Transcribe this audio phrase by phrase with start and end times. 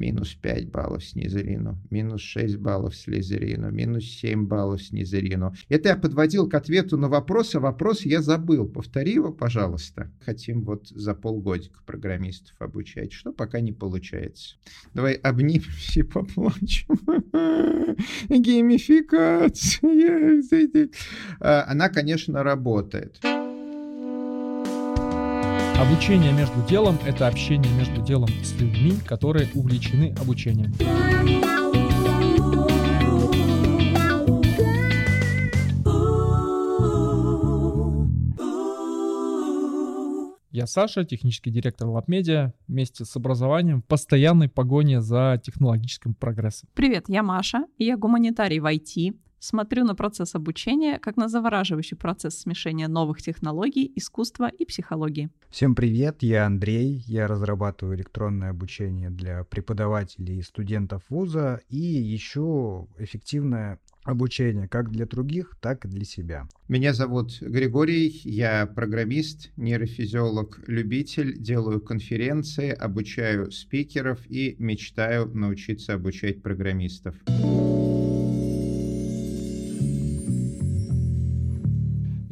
[0.00, 5.54] минус 5 баллов Снизерину, минус 6 баллов Слизерину, минус 7 баллов Снизерину.
[5.68, 8.66] Это я подводил к ответу на вопрос, а вопрос я забыл.
[8.66, 10.10] Повтори его, пожалуйста.
[10.20, 14.56] Хотим вот за полгодика программистов обучать, что пока не получается.
[14.94, 16.98] Давай обнимемся и поплачем.
[18.28, 19.80] Геймификация.
[21.40, 23.20] А, она, конечно, работает.
[25.80, 30.74] Обучение между делом— это общение между делом с людьми, которые увлечены обучением.
[40.50, 46.68] Я Саша, технический директор LabMedia, вместе с образованием в постоянной погоне за технологическим прогрессом.
[46.74, 52.38] Привет, я Маша, я гуманитарий в IT, Смотрю на процесс обучения как на завораживающий процесс
[52.38, 55.30] смешения новых технологий, искусства и психологии.
[55.48, 62.86] Всем привет, я Андрей, я разрабатываю электронное обучение для преподавателей и студентов вуза и еще
[62.98, 66.46] эффективное обучение как для других, так и для себя.
[66.68, 76.42] Меня зовут Григорий, я программист, нейрофизиолог, любитель, делаю конференции, обучаю спикеров и мечтаю научиться обучать
[76.42, 77.16] программистов.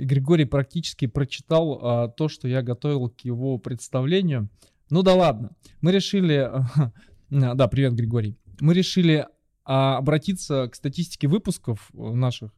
[0.09, 4.49] Григорий практически прочитал а, то, что я готовил к его представлению.
[4.91, 5.51] Ну да ладно.
[5.81, 6.51] Мы решили...
[7.31, 8.39] Да, привет, Григорий.
[8.59, 9.27] Мы решили
[9.67, 12.55] а, обратиться к статистике выпусков э, наших.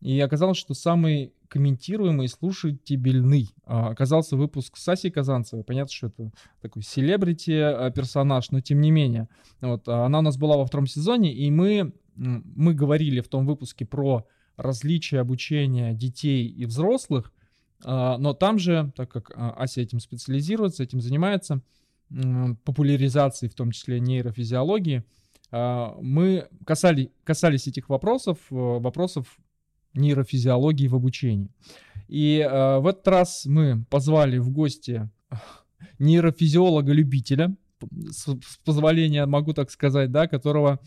[0.00, 5.64] И оказалось, что самый комментируемый, слушательный а, оказался выпуск Саси Казанцевой.
[5.64, 9.28] Понятно, что это такой селебрити а, персонаж, но тем не менее.
[9.60, 13.46] Вот, а, она у нас была во втором сезоне, и мы, мы говорили в том
[13.46, 14.26] выпуске про
[14.56, 17.32] различия обучения детей и взрослых,
[17.84, 21.62] а, но там же, так как а, Ася этим специализируется, этим занимается,
[22.64, 25.02] популяризацией, в том числе нейрофизиологии,
[25.50, 29.38] а, мы касали, касались этих вопросов, э, вопросов
[29.94, 31.50] нейрофизиологии в обучении.
[32.06, 35.10] И в этот раз мы позвали в гости
[35.98, 37.56] нейрофизиолога-любителя,
[38.10, 38.28] с
[38.64, 40.80] позволения могу так сказать, да, которого,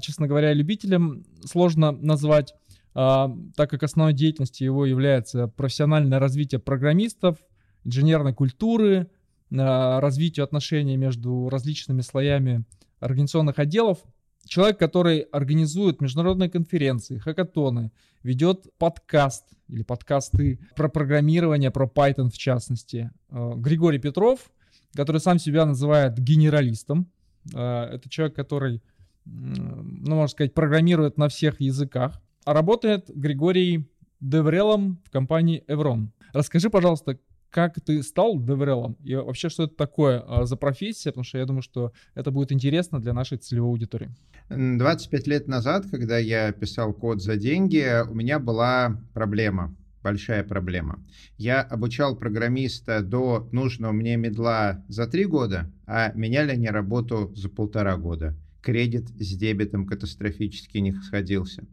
[0.00, 2.54] честно говоря, любителем сложно назвать,
[2.96, 7.36] так как основной деятельностью его является профессиональное развитие программистов,
[7.84, 9.10] инженерной культуры,
[9.54, 12.64] а, развитие отношений между различными слоями
[13.00, 13.98] организационных отделов.
[14.44, 17.92] Человек, который организует международные конференции, хакатоны,
[18.22, 23.10] ведет подкаст или подкасты про программирование, про Python в частности.
[23.28, 24.50] А, Григорий Петров,
[24.94, 27.10] который сам себя называет генералистом.
[27.52, 28.82] Это человек, который,
[29.24, 32.20] ну, можно сказать, программирует на всех языках.
[32.46, 33.90] Работает Григорий
[34.20, 36.10] Деврелом в компании Evron.
[36.32, 37.18] Расскажи, пожалуйста,
[37.50, 41.44] как ты стал Деврелом и вообще, что это такое а, за профессия, потому что я
[41.44, 44.10] думаю, что это будет интересно для нашей целевой аудитории.
[44.48, 49.74] 25 лет назад, когда я писал код за деньги, у меня была проблема
[50.04, 51.00] большая проблема.
[51.36, 57.48] Я обучал программиста до нужного мне медла за три года, а меняли они работу за
[57.48, 58.36] полтора года
[58.66, 61.64] кредит с дебетом катастрофически не сходился.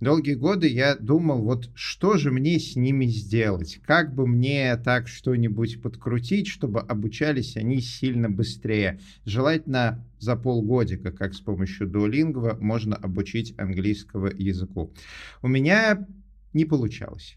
[0.00, 3.80] Долгие годы я думал, вот что же мне с ними сделать?
[3.84, 9.00] Как бы мне так что-нибудь подкрутить, чтобы обучались они сильно быстрее?
[9.24, 14.94] Желательно за полгодика, как с помощью Duolingo можно обучить английского языку.
[15.42, 16.06] У меня
[16.52, 17.36] не получалось.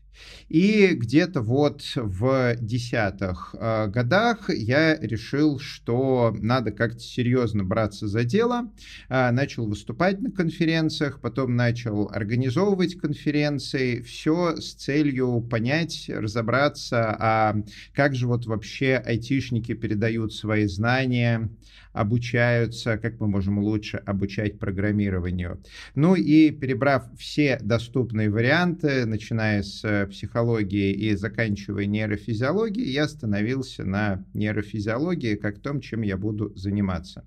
[0.50, 8.24] И где-то вот в десятых э, годах я решил, что надо как-то серьезно браться за
[8.24, 8.72] дело.
[9.10, 14.02] Э, начал выступать на конференциях, потом начал организовывать конференции.
[14.02, 17.56] Все с целью понять, разобраться, а
[17.94, 21.50] как же вот вообще айтишники передают свои знания,
[21.94, 25.62] обучаются, как мы можем лучше обучать программированию.
[25.96, 34.26] Ну и перебрав все доступные варианты, начиная с психологии и заканчивая нейрофизиологией, я остановился на
[34.34, 37.26] нейрофизиологии как том, чем я буду заниматься.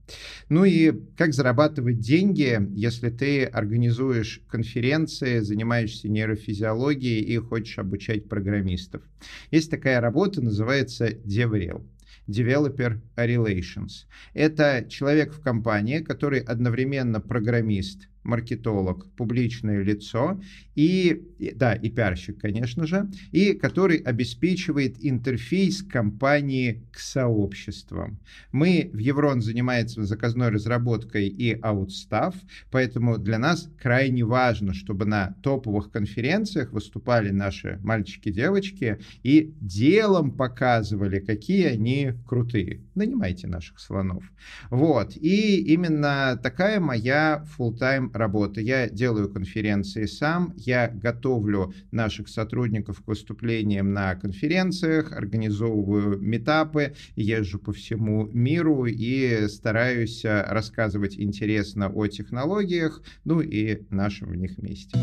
[0.48, 9.02] Ну и как зарабатывать деньги, если ты организуешь конференции, занимаешься нейрофизиологией и хочешь обучать программистов.
[9.50, 11.82] Есть такая работа, называется DevRel.
[12.28, 14.06] Developer Relations.
[14.32, 20.40] Это человек в компании, который одновременно программист маркетолог, публичное лицо
[20.74, 21.22] и,
[21.56, 28.18] да, и пиарщик, конечно же, и который обеспечивает интерфейс компании к сообществам.
[28.52, 32.34] Мы в Еврон занимаемся заказной разработкой и аутстав,
[32.70, 41.18] поэтому для нас крайне важно, чтобы на топовых конференциях выступали наши мальчики-девочки и делом показывали,
[41.18, 42.80] какие они крутые.
[42.94, 44.24] Нанимайте наших слонов.
[44.70, 45.16] Вот.
[45.16, 48.60] И именно такая моя full-time работа.
[48.60, 57.58] Я делаю конференции сам, я готовлю наших сотрудников к выступлениям на конференциях, организовываю метапы, езжу
[57.58, 64.58] по всему миру и стараюсь э, рассказывать интересно о технологиях, ну и нашем в них
[64.58, 64.98] месте.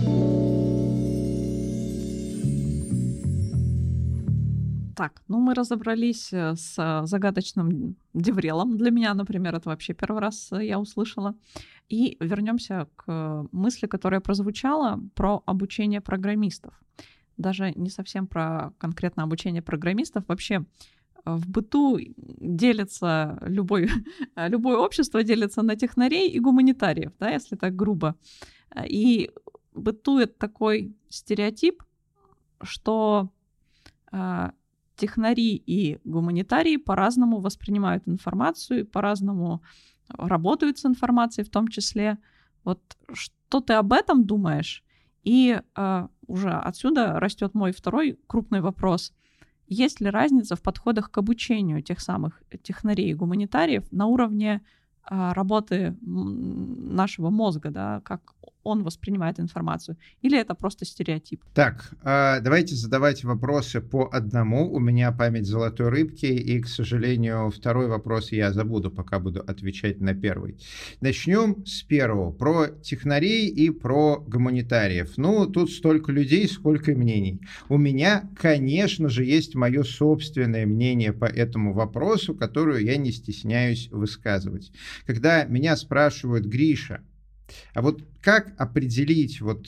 [4.99, 8.77] Так, ну мы разобрались э, с э, загадочным деврелом.
[8.77, 11.35] Для меня, например, это вообще первый раз э, я услышала.
[11.87, 16.73] И вернемся к мысли, которая прозвучала про обучение программистов.
[17.37, 20.25] Даже не совсем про конкретно обучение программистов.
[20.27, 20.65] Вообще
[21.23, 23.89] в быту делится любой,
[24.35, 28.15] любое общество делится на технарей и гуманитариев, да, если так грубо.
[28.85, 29.31] И
[29.73, 31.83] бытует такой стереотип,
[32.63, 33.29] что
[34.99, 39.61] технари и гуманитарии по-разному воспринимают информацию, по-разному
[40.09, 42.17] работают с информацией в том числе.
[42.63, 42.79] Вот
[43.13, 44.83] что ты об этом думаешь?
[45.23, 49.13] И э, уже отсюда растет мой второй крупный вопрос.
[49.67, 54.61] Есть ли разница в подходах к обучению тех самых технарей и гуманитариев на уровне
[55.09, 58.33] э, работы нашего мозга, да, как
[58.69, 59.97] он воспринимает информацию?
[60.21, 61.43] Или это просто стереотип?
[61.53, 64.71] Так, а, давайте задавать вопросы по одному.
[64.71, 69.99] У меня память золотой рыбки, и, к сожалению, второй вопрос я забуду, пока буду отвечать
[69.99, 70.57] на первый.
[71.01, 72.31] Начнем с первого.
[72.31, 75.17] Про технарей и про гуманитариев.
[75.17, 77.41] Ну, тут столько людей, сколько мнений.
[77.67, 83.89] У меня, конечно же, есть мое собственное мнение по этому вопросу, которое я не стесняюсь
[83.91, 84.71] высказывать.
[85.05, 87.01] Когда меня спрашивают, Гриша,
[87.73, 89.67] а вот как определить, вот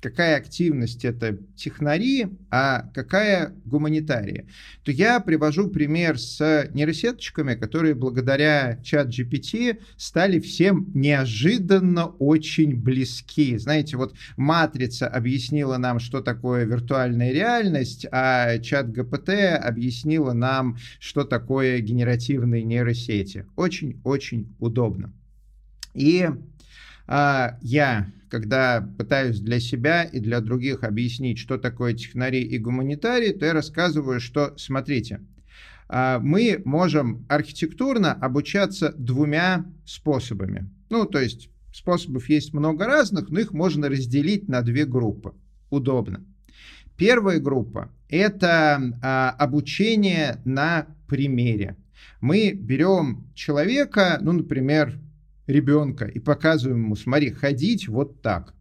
[0.00, 4.46] какая активность это технари, а какая гуманитария,
[4.84, 13.56] то я привожу пример с нейросеточками, которые благодаря чат GPT стали всем неожиданно очень близки.
[13.58, 21.24] Знаете, вот матрица объяснила нам, что такое виртуальная реальность, а чат GPT объяснила нам, что
[21.24, 23.46] такое генеративные нейросети.
[23.56, 25.12] Очень-очень удобно.
[25.94, 26.28] И
[27.08, 33.46] я, когда пытаюсь для себя и для других объяснить, что такое технари и гуманитарий, то
[33.46, 35.20] я рассказываю, что, смотрите,
[35.88, 40.68] а, мы можем архитектурно обучаться двумя способами.
[40.90, 45.34] Ну, то есть способов есть много разных, но их можно разделить на две группы.
[45.70, 46.24] Удобно.
[46.96, 51.76] Первая группа– это а, обучение на примере.
[52.20, 54.98] Мы берем человека, ну, например,
[55.46, 58.54] ребенка и показываем ему, смотри, ходить вот так.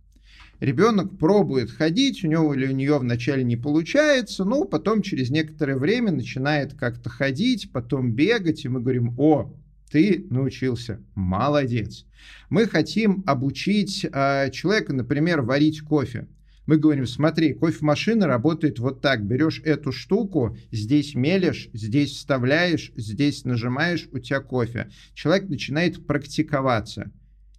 [0.60, 5.76] Ребенок пробует ходить, у него или у нее вначале не получается, но потом через некоторое
[5.76, 9.54] время начинает как-то ходить, потом бегать, и мы говорим, о,
[9.92, 12.06] ты научился, молодец.
[12.50, 16.28] Мы хотим обучить э, человека, например, варить кофе.
[16.66, 19.24] Мы говорим, смотри, кофемашина работает вот так.
[19.24, 24.90] Берешь эту штуку, здесь мелешь, здесь вставляешь, здесь нажимаешь, у тебя кофе.
[25.14, 27.12] Человек начинает практиковаться.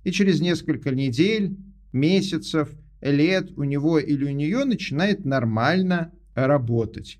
[0.02, 1.56] И через несколько недель,
[1.92, 2.70] месяцев,
[3.00, 7.18] лет у него или у нее начинает нормально работать.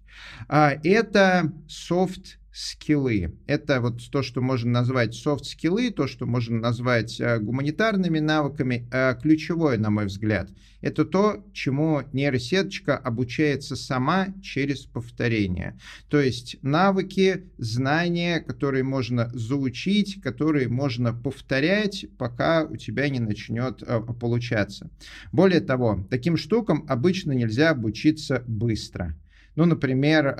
[0.49, 3.37] А это софт скиллы.
[3.47, 8.89] Это вот то, что можно назвать софт-скиллы, то, что можно назвать э, гуманитарными навыками.
[8.91, 10.49] Э, ключевое, на мой взгляд,
[10.81, 15.79] это то, чему нейросеточка обучается сама через повторение.
[16.09, 23.83] То есть навыки, знания, которые можно заучить, которые можно повторять, пока у тебя не начнет
[23.83, 24.91] э, получаться.
[25.31, 29.15] Более того, таким штукам обычно нельзя обучиться быстро.
[29.57, 30.35] Ну, например,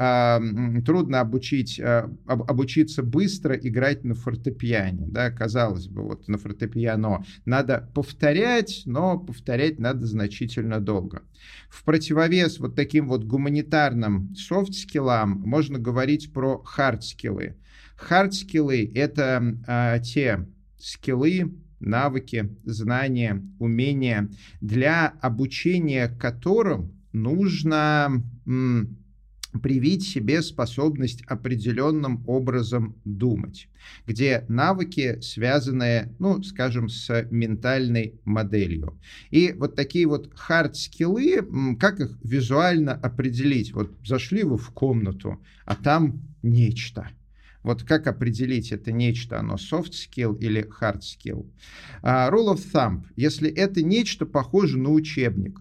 [0.85, 5.07] трудно обучить, а, обучиться быстро играть на фортепиано.
[5.09, 5.31] Да?
[5.31, 11.23] Казалось бы, вот на фортепиано надо повторять, но повторять надо значительно долго.
[11.71, 17.57] В противовес вот таким вот гуманитарным софт-скиллам можно говорить про хард-скиллы.
[17.97, 20.47] Хард-скиллы— это а, те
[20.79, 24.29] скиллы, навыки, знания, умения,
[24.61, 28.23] для обучения которым нужно
[29.61, 33.69] привить себе способность определенным образом думать,
[34.07, 38.99] где навыки связаны, ну, скажем, с ментальной моделью.
[39.31, 43.73] И вот такие вот хард-скиллы, как их визуально определить?
[43.73, 47.11] Вот зашли вы в комнату, а там нечто.
[47.63, 51.51] Вот как определить это нечто, оно soft skill или hard skill?
[52.01, 53.03] Uh, rule of thumb.
[53.17, 55.59] Если это нечто похоже на учебник,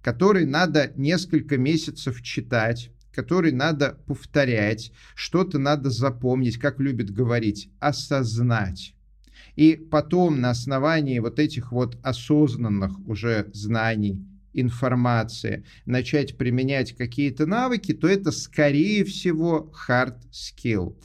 [0.00, 8.94] который надо несколько месяцев читать, который надо повторять, что-то надо запомнить, как любят говорить, осознать.
[9.56, 17.92] И потом на основании вот этих вот осознанных уже знаний, информации, начать применять какие-то навыки,
[17.92, 20.96] то это, скорее всего, hard skill.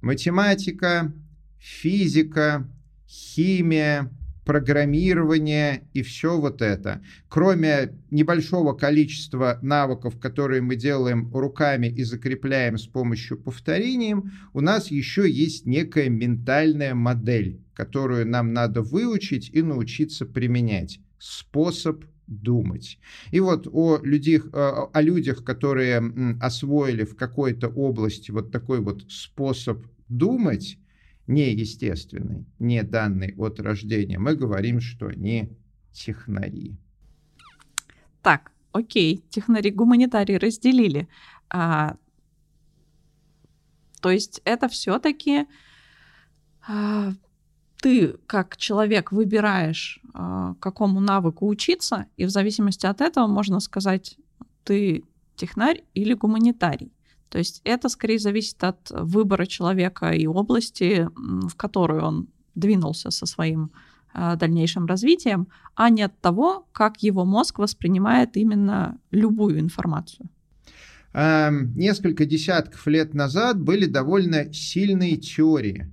[0.00, 1.12] Математика,
[1.58, 2.68] физика,
[3.08, 4.10] химия,
[4.44, 7.02] программирование и все вот это.
[7.28, 14.14] Кроме небольшого количества навыков, которые мы делаем руками и закрепляем с помощью повторений,
[14.52, 21.00] у нас еще есть некая ментальная модель, которую нам надо выучить и научиться применять.
[21.18, 22.98] Способ думать.
[23.32, 26.02] И вот о людях, о людях, которые
[26.40, 30.78] освоили в какой-то области вот такой вот способ думать,
[31.26, 35.50] неестественный, не данный от рождения, мы говорим, что они
[35.92, 36.76] технари.
[38.22, 41.08] Так, окей, технари гуманитарии разделили.
[41.50, 41.96] А,
[44.00, 45.46] то есть это все-таки
[46.66, 47.12] а,
[47.80, 54.18] ты как человек выбираешь, а, какому навыку учиться, и в зависимости от этого можно сказать,
[54.64, 55.04] ты
[55.36, 56.93] технарь или гуманитарий.
[57.34, 63.26] То есть это скорее зависит от выбора человека и области, в которую он двинулся со
[63.26, 63.72] своим
[64.14, 70.28] э, дальнейшим развитием, а не от того, как его мозг воспринимает именно любую информацию.
[71.12, 75.90] Несколько десятков лет назад были довольно сильные теории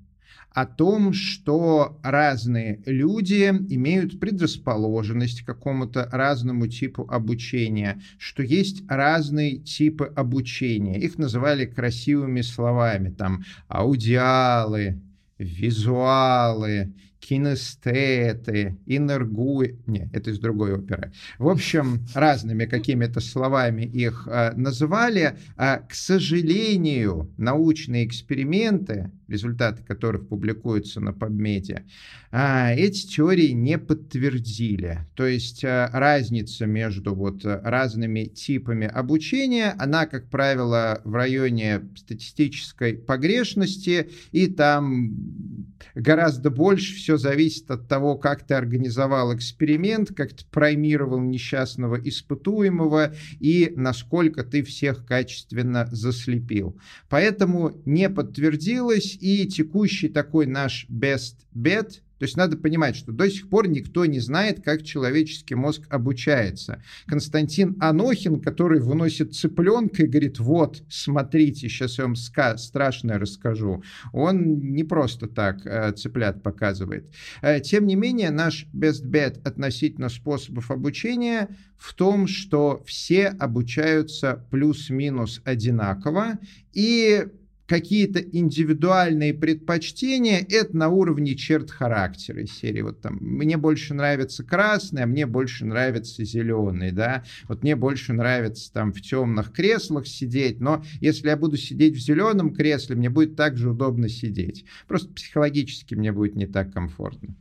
[0.53, 9.59] о том, что разные люди имеют предрасположенность к какому-то разному типу обучения, что есть разные
[9.59, 10.99] типы обучения.
[10.99, 15.01] Их называли красивыми словами, там, аудиалы,
[15.37, 19.79] визуалы, кинестеты, инергуи...
[19.85, 21.13] Не, это из другой оперы.
[21.37, 25.37] В общем, разными какими-то словами их э, называли.
[25.55, 31.83] А, к сожалению, научные эксперименты, результаты которых публикуются на PubMed,
[32.31, 35.05] а, эти теории не подтвердили.
[35.15, 42.95] То есть а, разница между вот разными типами обучения, она, как правило, в районе статистической
[42.95, 50.45] погрешности, и там гораздо больше все зависит от того, как ты организовал эксперимент, как ты
[50.51, 56.77] праймировал несчастного испытуемого и насколько ты всех качественно заслепил.
[57.09, 63.27] Поэтому не подтвердилось, и текущий такой наш best bet– то есть надо понимать, что до
[63.31, 66.83] сих пор никто не знает, как человеческий мозг обучается.
[67.07, 73.81] Константин Анохин, который выносит цыпленка и говорит, вот, смотрите, сейчас я вам ска страшное расскажу,
[74.13, 77.11] он не просто так э, цыплят показывает.
[77.41, 84.45] Э, тем не менее, наш best bet относительно способов обучения в том, что все обучаются
[84.51, 86.37] плюс-минус одинаково,
[86.71, 87.25] и
[87.71, 92.81] какие-то индивидуальные предпочтения, это на уровне черт характера из серии.
[92.81, 97.23] Вот там, мне больше нравится красный, а мне больше нравится зеленый, да.
[97.47, 101.99] Вот мне больше нравится там в темных креслах сидеть, но если я буду сидеть в
[102.01, 104.65] зеленом кресле, мне будет также удобно сидеть.
[104.85, 107.37] Просто психологически мне будет не так комфортно.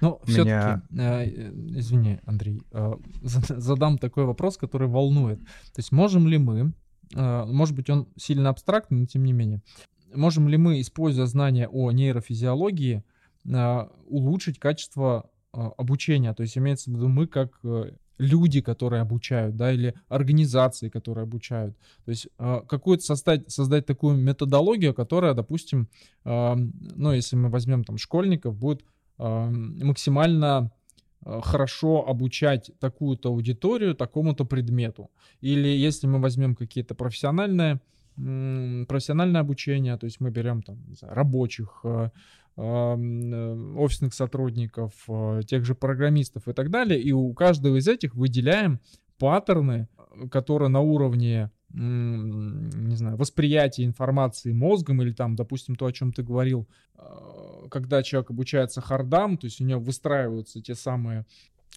[0.00, 5.38] Ну, все-таки, э, э, извини, Андрей, э, задам такой вопрос, который волнует.
[5.40, 6.72] То есть можем ли мы
[7.14, 9.62] может быть, он сильно абстрактный, но тем не менее.
[10.14, 13.04] Можем ли мы, используя знания о нейрофизиологии,
[13.52, 16.34] а, улучшить качество а, обучения?
[16.34, 21.22] То есть имеется в виду мы как э, люди, которые обучают, да, или организации, которые
[21.24, 21.76] обучают.
[22.04, 25.88] То есть какую-то создать, создать такую методологию, которая, допустим,
[26.24, 28.84] ну, если мы возьмем там школьников, будет
[29.16, 30.70] максимально
[31.24, 35.10] хорошо обучать такую-то аудиторию такому-то предмету.
[35.40, 37.80] Или если мы возьмем какие-то профессиональные
[38.16, 42.10] профессиональное обучение, то есть мы берем там знаю, рабочих, э,
[42.56, 44.92] э, офисных сотрудников,
[45.46, 48.80] тех же программистов и так далее, и у каждого из этих выделяем
[49.18, 49.88] паттерны,
[50.30, 56.22] которые на уровне не знаю, восприятия информации мозгом или там, допустим, то, о чем ты
[56.22, 61.26] говорил, а, когда человек обучается хардам, то есть у него выстраиваются те самые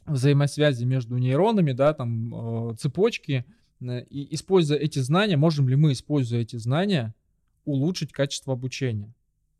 [0.05, 3.45] взаимосвязи между нейронами, да, там а, цепочки
[3.81, 7.13] и используя эти знания, можем ли мы, используя эти знания,
[7.65, 9.13] улучшить качество обучения?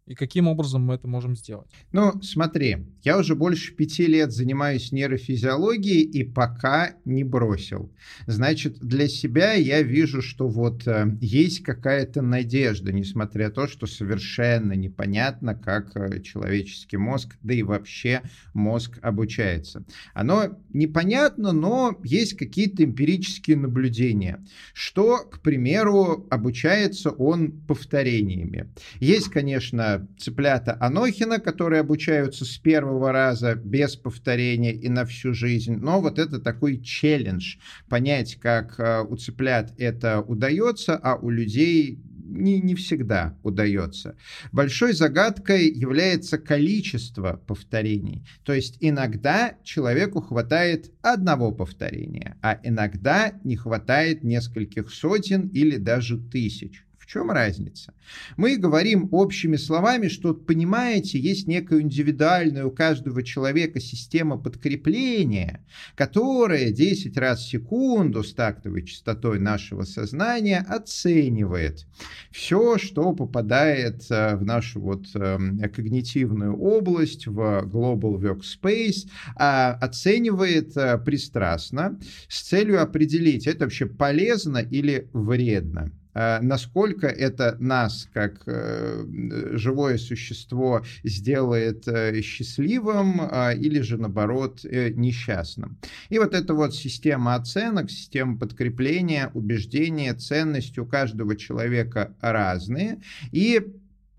[0.06, 1.70] И каким образом мы это можем сделать?
[1.94, 7.90] Ну, смотри, я уже больше пяти лет занимаюсь нейрофизиологией и пока не бросил.
[8.28, 13.88] Значит, для себя я вижу, что вот э, есть какая-то надежда, несмотря на то, что
[13.88, 19.86] совершенно непонятно, как э, человеческий мозг, да и вообще мозг обучается.
[20.14, 24.44] Оно непонятно, но есть какие-то эмпирические наблюдения,
[24.74, 28.70] что, к примеру, обучается он повторениями.
[29.00, 35.76] Есть, конечно, цыплята Анохина, которые обучаются с первого раза без повторения и на всю жизнь.
[35.76, 37.58] Но вот это такой челлендж.
[37.90, 42.00] Понять, как э, у цыплят это удается, а у людей
[42.34, 44.16] не, не всегда удается.
[44.52, 48.26] Большой загадкой является количество повторений.
[48.44, 56.18] То есть иногда человеку хватает одного повторения, а иногда не хватает нескольких сотен или даже
[56.18, 56.86] тысяч.
[57.14, 57.94] Чем разница?
[58.38, 66.72] Мы говорим общими словами, что, понимаете, есть некая индивидуальная у каждого человека система подкрепления, которая
[66.72, 71.86] 10 раз в секунду с тактовой частотой нашего сознания оценивает
[72.32, 77.38] все, что попадает э, в нашу вот эм, когнитивную область, в
[77.72, 85.92] Global Workspace, а оценивает э, пристрастно с целью определить, это вообще полезно или вредно.
[86.14, 89.06] Э, насколько это нас, как э,
[89.54, 93.22] живое существо, сделает э, счастливым
[93.56, 95.78] или же, наоборот, несчастным.
[96.10, 103.02] И вот эта вот система оценок, система подкрепления, убеждения, ценности у каждого человека разные.
[103.32, 103.62] И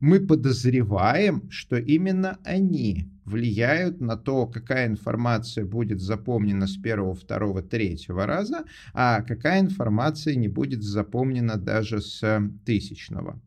[0.00, 7.62] мы подозреваем, что именно они влияют на то, какая информация будет запомнена с первого, второго,
[7.62, 13.40] третьего раза, а какая информация не будет запомнена даже с тысячного.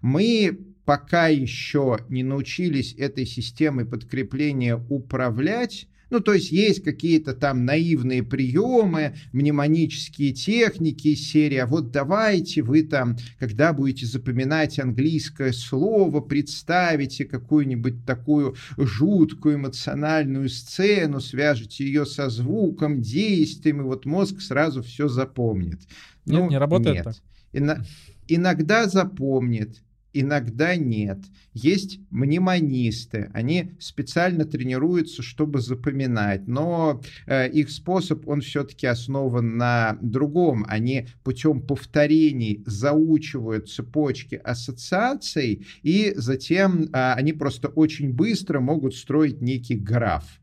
[0.00, 7.64] Мы пока еще не научились этой системой подкрепления управлять, ну, то есть есть какие-то там
[7.64, 15.54] наивные приемы, мнемонические техники из серии, а вот давайте вы там, когда будете запоминать английское
[15.54, 24.42] слово, представите какую-нибудь такую жуткую эмоциональную сцену, свяжете ее со звуком, действием, и вот мозг
[24.42, 25.80] сразу все запомнит.
[26.26, 27.04] Нет, ну, не работает нет.
[27.04, 27.14] так.
[27.54, 27.82] Ино-
[28.28, 31.18] иногда запомнит, иногда нет.
[31.52, 39.98] Есть мнемонисты, они специально тренируются, чтобы запоминать, но э, их способ, он все-таки основан на
[40.00, 40.64] другом.
[40.68, 49.40] Они путем повторений заучивают цепочки ассоциаций, и затем э, они просто очень быстро могут строить
[49.40, 50.40] некий граф,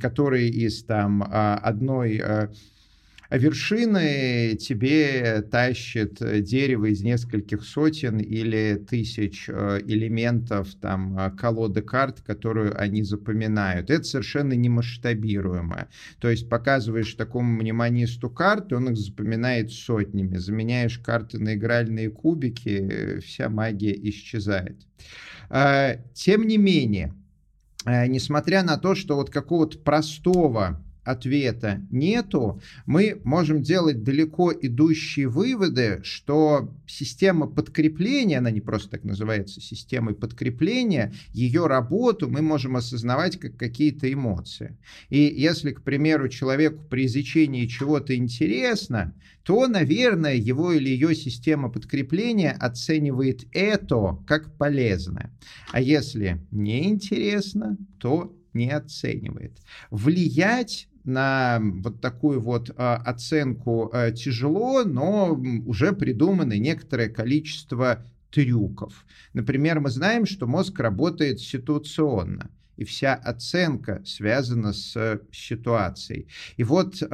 [0.00, 2.22] который из там э, одной...
[3.30, 11.30] Э, а вершины тебе тащит дерево из нескольких сотен или тысяч э, элементов там э,
[11.36, 13.90] колоды карт, которую они запоминают.
[13.90, 15.88] Это совершенно немасштабируемо.
[16.20, 20.36] То есть показываешь такому мнемонисту карты, он их запоминает сотнями.
[20.36, 24.86] Заменяешь карты на игральные кубики, вся магия исчезает.
[25.50, 27.14] А, тем не менее,
[27.84, 35.28] э, несмотря на то, что вот какого-то простого ответа нету, мы можем делать далеко идущие
[35.28, 42.76] выводы, что система подкрепления, она не просто так называется системой подкрепления, ее работу мы можем
[42.76, 44.76] осознавать как какие-то эмоции.
[45.08, 51.70] И если, к примеру, человеку при изучении чего-то интересно, то, наверное, его или ее система
[51.70, 55.32] подкрепления оценивает это как полезное.
[55.72, 59.58] А если не интересно, то не оценивает.
[59.90, 65.32] Влиять на вот такую вот а, оценку а, тяжело, но
[65.66, 69.04] уже придуманы некоторое количество трюков.
[69.32, 76.28] Например, мы знаем, что мозг работает ситуационно и вся оценка связана с ситуацией.
[76.56, 77.06] И вот э,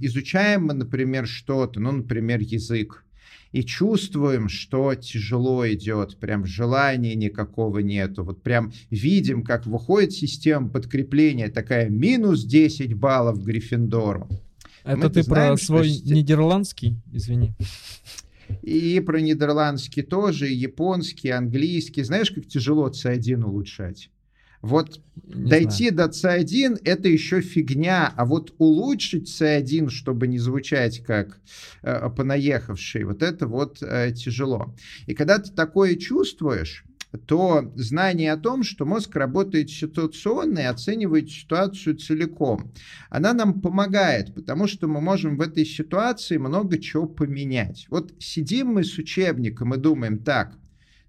[0.00, 3.04] изучаем мы, например, что-то, ну, например, язык,
[3.52, 8.24] и чувствуем, что тяжело идет, прям желания никакого нету.
[8.24, 14.28] Вот прям видим, как выходит система подкрепления, такая минус 10 баллов Гриффиндору.
[14.84, 16.12] Это Мы ты знаем, про свой что...
[16.12, 17.54] нидерландский, извини.
[18.62, 22.02] И про нидерландский тоже, и японский, английский.
[22.02, 24.10] Знаешь, как тяжело C1 улучшать?
[24.62, 26.10] Вот не дойти знаю.
[26.10, 31.40] до C1 это еще фигня, а вот улучшить C1, чтобы не звучать как
[31.82, 34.74] э, понаехавший, вот это вот э, тяжело.
[35.06, 36.84] И когда ты такое чувствуешь,
[37.26, 42.72] то знание о том, что мозг работает ситуационно и оценивает ситуацию целиком,
[43.10, 47.86] она нам помогает, потому что мы можем в этой ситуации много чего поменять.
[47.90, 50.56] Вот сидим мы с учебником и думаем, так,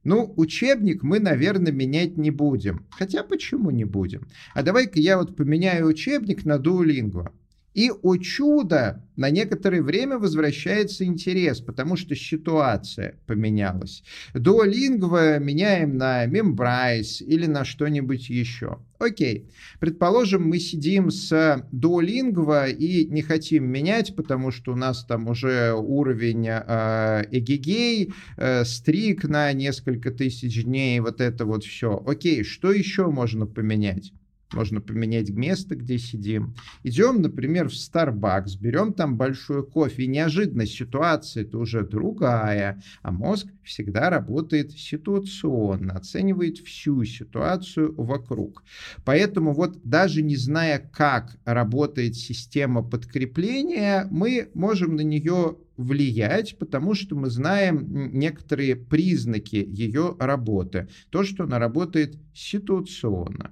[0.03, 2.85] ну, учебник мы, наверное, менять не будем.
[2.91, 4.27] Хотя почему не будем?
[4.53, 7.31] А давай-ка я вот поменяю учебник на Duolingo.
[7.73, 14.03] И, о чудо, на некоторое время возвращается интерес, потому что ситуация поменялась.
[14.33, 18.79] Duolingo меняем на Membrice или на что-нибудь еще.
[18.99, 21.31] Окей, предположим, мы сидим с
[21.71, 28.63] Duolingo и не хотим менять, потому что у нас там уже уровень э, эгегей, э,
[28.65, 32.01] стрик на несколько тысяч дней, вот это вот все.
[32.05, 34.13] Окей, что еще можно поменять?
[34.53, 36.55] Можно поменять место, где сидим.
[36.83, 43.11] Идем, например, в Starbucks, берем там большой кофе, и неожиданно ситуация это уже другая, а
[43.11, 48.63] мозг всегда работает ситуационно, оценивает всю ситуацию вокруг.
[49.05, 56.93] Поэтому вот даже не зная, как работает система подкрепления, мы можем на нее влиять, потому
[56.93, 60.87] что мы знаем некоторые признаки ее работы.
[61.09, 63.51] То, что она работает ситуационно.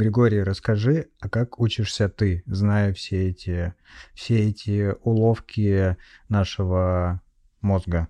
[0.00, 3.74] Григорий, расскажи, а как учишься ты, зная все эти,
[4.14, 5.98] все эти уловки
[6.30, 7.20] нашего
[7.60, 8.08] мозга?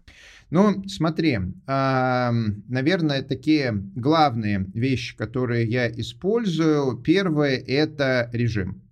[0.51, 6.97] Ну, смотри, наверное, такие главные вещи, которые я использую.
[6.99, 8.83] Первое– это режим.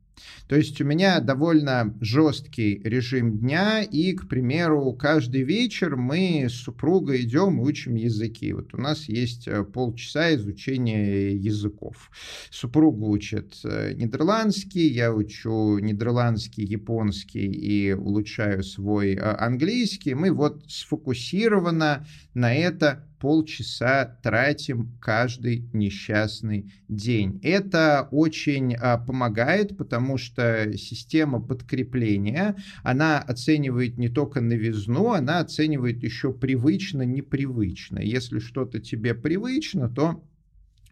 [0.48, 6.54] То есть у меня довольно жесткий режим дня, и, к примеру, каждый вечер мы с
[6.54, 8.52] супругой идем и учим языки.
[8.54, 12.10] Вот у нас есть э, полчаса изучения языков.
[12.50, 20.14] Супруга учит э, нидерландский, я учу нидерландский, японский и улучшаю свой э, английский.
[20.14, 27.40] Мы вот сфокусированно на это полчаса тратим каждый несчастный день.
[27.42, 30.37] Это очень а, помогает, потому что
[30.76, 37.98] система подкрепления, она оценивает не только новизну, она оценивает еще привычно, непривычно.
[37.98, 40.22] Если что-то тебе привычно, то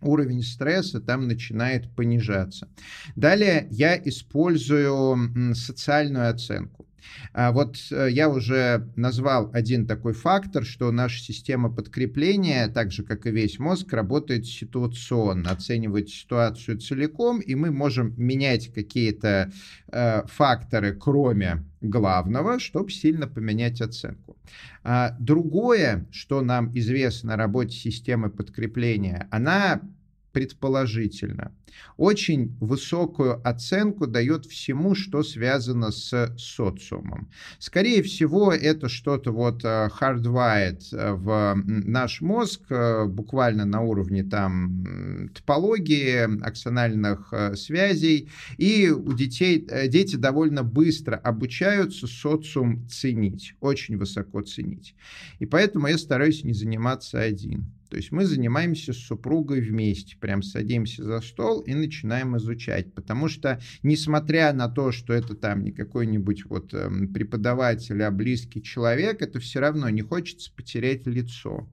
[0.01, 2.69] уровень стресса там начинает понижаться.
[3.15, 6.86] Далее я использую социальную оценку.
[7.33, 13.03] А вот э, я уже назвал один такой фактор, что наша система подкрепления, так же
[13.03, 19.53] как и весь мозг, работает ситуационно, оценивает ситуацию целиком, и мы можем менять какие-то
[19.89, 24.37] э, факторы, кроме главного, чтобы сильно поменять оценку.
[24.83, 29.81] А другое, что нам известно о работе системы подкрепления, она
[30.37, 31.51] предположительно.
[31.97, 37.31] Очень высокую оценку дает всему, что связано с социумом.
[37.59, 44.25] Скорее всего, это что-то вот э, hardwired э, в наш мозг, э, буквально на уровне
[44.25, 48.29] там топологии, аксональных связей.
[48.59, 54.95] И у детей, дети довольно быстро обучаются социум ценить, очень высоко ценить.
[55.39, 57.73] И поэтому я стараюсь не заниматься один.
[57.89, 62.93] То есть мы занимаемся с супругой вместе, прям садимся за стол и начинаем изучать.
[62.95, 68.63] Потому что, несмотря на то, что это там не какой-нибудь вот эм, преподаватель, а близкий
[68.63, 71.69] человек, это все равно не хочется потерять лицо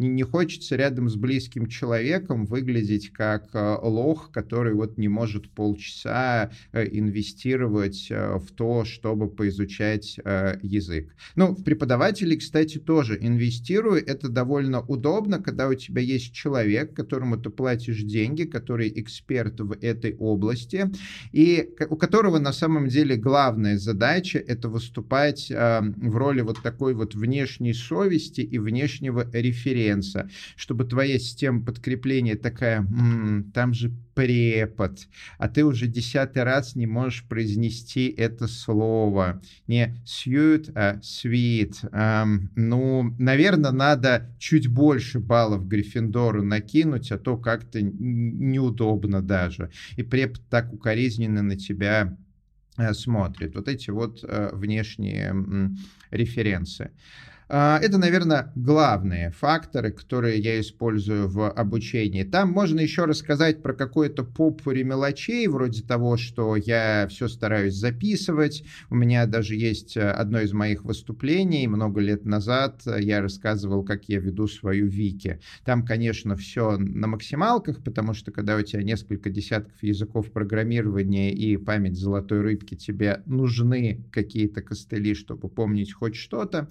[0.00, 5.50] не, не хочется рядом с близким человеком выглядеть как э, лох, который вот не может
[5.50, 10.18] полчаса э, инвестировать э, в то, чтобы поизучать
[10.62, 11.14] язык.
[11.36, 14.04] Ну, в преподавателей, кстати, тоже инвестирую.
[14.04, 19.72] Это довольно удобно, когда у тебя есть человек, которому ты платишь деньги, который эксперт в
[19.80, 20.90] этой области,
[21.32, 27.14] и у которого на самом деле главная задача— это выступать в роли вот такой вот
[27.14, 34.98] внешней совести и внешнего референта конкуренция, чтобы твоя система подкрепления такая, м-м, там же препод,
[35.38, 39.40] а ты уже десятый раз не можешь произнести это слово.
[39.66, 41.88] Не сьют, а sweet.
[41.92, 49.70] Эм, ну, наверное, надо чуть больше баллов Гриффиндору накинуть, а то как-то неудобно даже.
[49.96, 52.16] И препод так укоризненно на тебя
[52.76, 53.54] э, смотрит.
[53.54, 55.34] Вот эти вот э, внешние
[56.10, 56.90] референсы.
[57.52, 62.22] А, это, наверное, главные факторы, которые я использую в обучении.
[62.22, 68.62] Там можно еще рассказать про какой-то попури мелочей, вроде того, что я все стараюсь записывать.
[68.88, 72.82] У меня даже есть э, одно из моих выступлений много лет назад.
[72.86, 75.40] Я рассказывал, как я веду свою вики.
[75.64, 81.56] Там, конечно, все на максималках, потому что когда у тебя несколько десятков языков программирования и
[81.56, 86.68] память золотой рыбки, тебе нужны какие-то костыли, чтобы помнить хоть что-то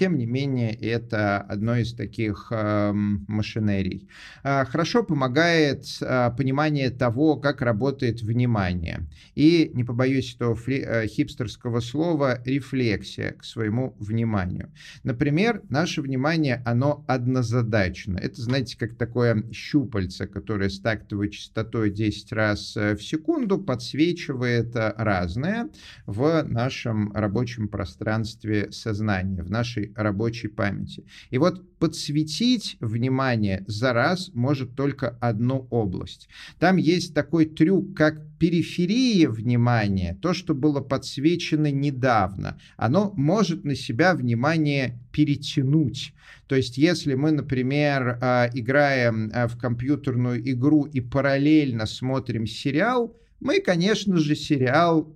[0.00, 4.08] тем не менее, это одно из таких э, машинерий.
[4.42, 9.06] Э, хорошо помогает э, понимание того, как работает внимание.
[9.34, 14.72] И, не побоюсь этого фри, э, хипстерского слова, рефлексия к своему вниманию.
[15.02, 18.16] Например, наше внимание, оно однозадачно.
[18.16, 24.74] Это, знаете, как такое щупальце, которое с тактовой частотой 10 раз э, в секунду подсвечивает
[24.76, 25.68] э, разное
[26.06, 31.04] в нашем рабочем пространстве сознания, в нашей рабочей памяти.
[31.30, 36.28] И вот подсветить внимание за раз может только одну область.
[36.58, 43.74] Там есть такой трюк, как периферия внимания, то, что было подсвечено недавно, оно может на
[43.74, 46.14] себя внимание перетянуть.
[46.46, 53.16] То есть, если мы, например, а, играем а, в компьютерную игру и параллельно смотрим сериал,
[53.40, 55.14] мы, конечно же, сериал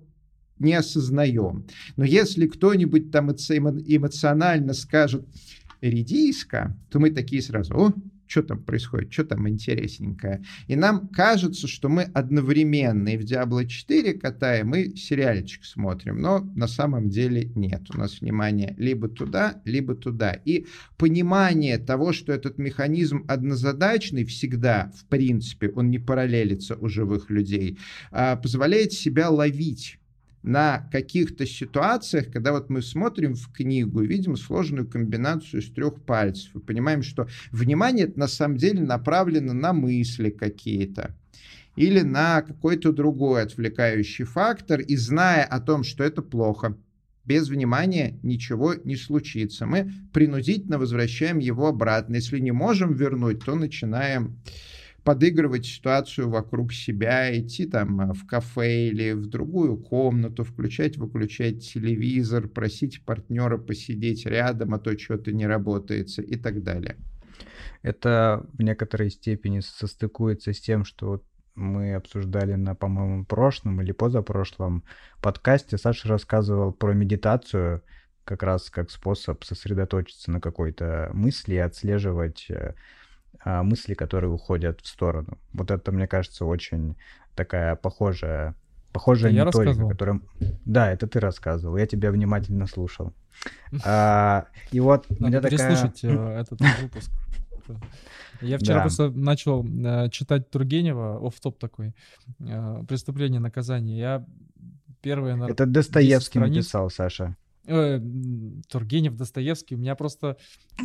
[0.59, 1.65] не осознаем.
[1.95, 5.25] Но если кто-нибудь там эмоционально скажет
[5.81, 7.93] редиска, то мы такие сразу, о,
[8.27, 10.43] что там происходит, что там интересненькое.
[10.67, 16.39] И нам кажется, что мы одновременно и в Diablo 4 катаем, и сериальчик смотрим, но
[16.55, 17.83] на самом деле нет.
[17.93, 20.31] У нас внимание либо туда, либо туда.
[20.45, 20.65] И
[20.97, 27.77] понимание того, что этот механизм однозадачный всегда, в принципе, он не параллелится у живых людей,
[28.11, 29.99] а позволяет себя ловить
[30.45, 36.55] на каких-то ситуациях, когда вот мы смотрим в книгу видим сложную комбинацию из трех пальцев
[36.55, 41.15] и понимаем, что внимание на самом деле направлено на мысли какие-то
[41.75, 46.77] или на какой-то другой отвлекающий фактор, и зная о том, что это плохо,
[47.25, 49.65] без внимания ничего не случится.
[49.65, 52.15] Мы принудительно возвращаем его обратно.
[52.15, 54.37] Если не можем вернуть, то начинаем
[55.05, 61.63] подыгрывать ситуацию вокруг себя, идти там э, в кафе или в другую комнату, включать, выключать
[61.71, 66.97] телевизор, просить партнера посидеть рядом, а то что-то не работает и так далее.
[67.83, 74.83] Это в некоторой степени состыкуется с тем, что мы обсуждали на, по-моему, прошлом или позапрошлом
[75.21, 75.77] подкасте.
[75.77, 77.83] Саша рассказывал про медитацию
[78.23, 82.73] как раз как способ сосредоточиться на какой-то мысли и отслеживать э,
[83.45, 85.37] мысли, которые уходят в сторону.
[85.53, 86.95] Вот это, мне кажется, очень
[87.35, 88.55] такая похожая,
[88.91, 90.21] похожая это методика, которая...
[90.65, 93.13] Да, это ты рассказывал, я тебя внимательно слушал.
[93.85, 96.39] А, и вот Надо меня переслушать такая...
[96.41, 97.11] этот выпуск.
[98.41, 98.81] Я вчера да.
[98.81, 101.93] просто начал э, читать Тургенева, оф-топ такой,
[102.39, 103.97] э, «Преступление, наказание».
[103.97, 104.25] Я
[105.01, 105.35] первое...
[105.47, 107.35] Это Достоевский написал, Саша
[107.67, 107.99] э,
[108.69, 110.37] Тургенев, Достоевский, у меня просто
[110.79, 110.83] э,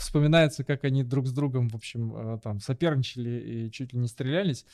[0.00, 4.08] вспоминается, как они друг с другом, в общем, э, там соперничали и чуть ли не
[4.08, 4.66] стрелялись.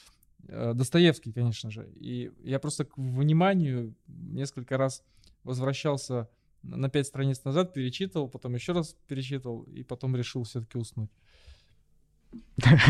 [0.49, 1.89] Э, Достоевский, конечно же.
[1.97, 5.03] И я просто к вниманию несколько раз
[5.45, 6.29] возвращался
[6.63, 11.11] на пять страниц назад, перечитывал, потом еще раз перечитывал, и потом решил все-таки уснуть.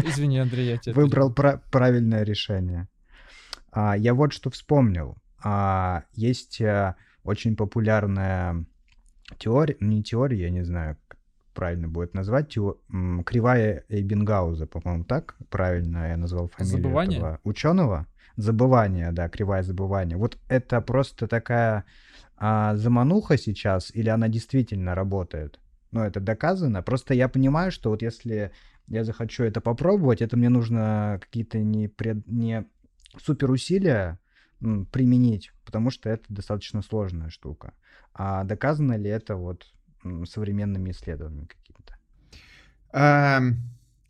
[0.05, 2.89] Извини, Андрей, я тебя Выбрал пра- правильное решение.
[3.71, 5.17] А, я вот что вспомнил.
[5.43, 8.65] А, есть а, очень популярная
[9.39, 10.97] теория, не теория, я не знаю,
[11.57, 12.77] правильно будет назвать, теор...
[13.25, 17.19] кривая Эйбенгауза, по-моему, так правильно я назвал фамилию Забывание?
[17.19, 18.07] этого ученого.
[18.37, 20.19] Забывание, да, кривая забывания.
[20.19, 21.85] Вот это просто такая
[22.37, 25.59] а, замануха сейчас, или она действительно работает?
[25.91, 26.83] Ну, это доказано.
[26.83, 28.53] Просто я понимаю, что вот если
[28.89, 32.27] я захочу это попробовать, это мне нужно какие-то не, пред...
[32.29, 32.67] не
[33.19, 34.19] супер усилия
[34.61, 37.73] применить, потому что это достаточно сложная штука.
[38.13, 39.67] А доказано ли это вот
[40.27, 41.95] современными исследованиями какими-то?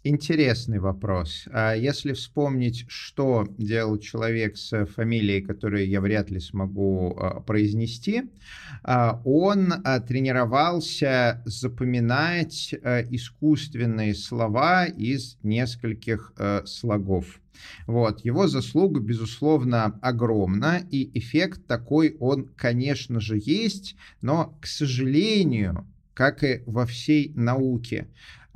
[0.09, 1.49] Интересный вопрос.
[1.53, 8.31] А если вспомнить, что делал человек с фамилией, которую я вряд ли смогу а, произнести,
[8.85, 9.75] а, он
[10.07, 16.33] тренировался запоминать искусственные слова из нескольких
[16.67, 17.41] слогов.
[17.89, 18.25] Вот.
[18.25, 26.45] Его заслуга, безусловно, огромна, и эффект такой он, конечно же, есть, но, к сожалению, как
[26.45, 28.07] и во всей науке,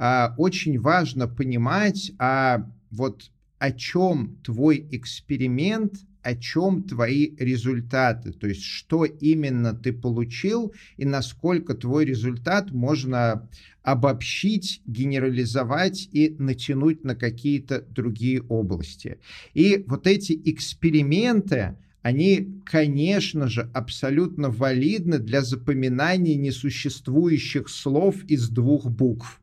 [0.03, 8.47] а, очень важно понимать, а вот о чем твой эксперимент, о чем твои результаты, то
[8.47, 13.47] есть что именно ты получил и насколько твой результат можно
[13.83, 19.19] обобщить, генерализовать и натянуть на какие-то другие области.
[19.53, 28.87] И вот эти эксперименты, они, конечно же, абсолютно валидны для запоминания несуществующих слов из двух
[28.87, 29.41] букв.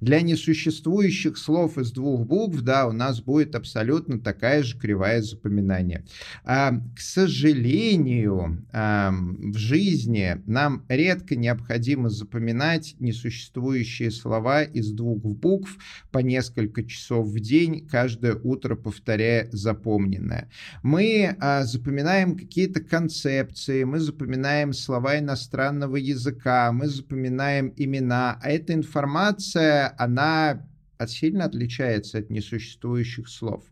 [0.00, 6.04] Для несуществующих слов из двух букв, да, у нас будет абсолютно такая же кривая запоминания.
[6.44, 15.76] А, к сожалению, а, в жизни нам редко необходимо запоминать несуществующие слова из двух букв
[16.10, 20.50] по несколько часов в день, каждое утро повторяя запомненное.
[20.82, 28.74] Мы а, запоминаем какие-то концепции, мы запоминаем слова иностранного языка, мы запоминаем имена, а эта
[28.74, 30.62] информация она
[31.06, 33.64] сильно отличается от несуществующих слов.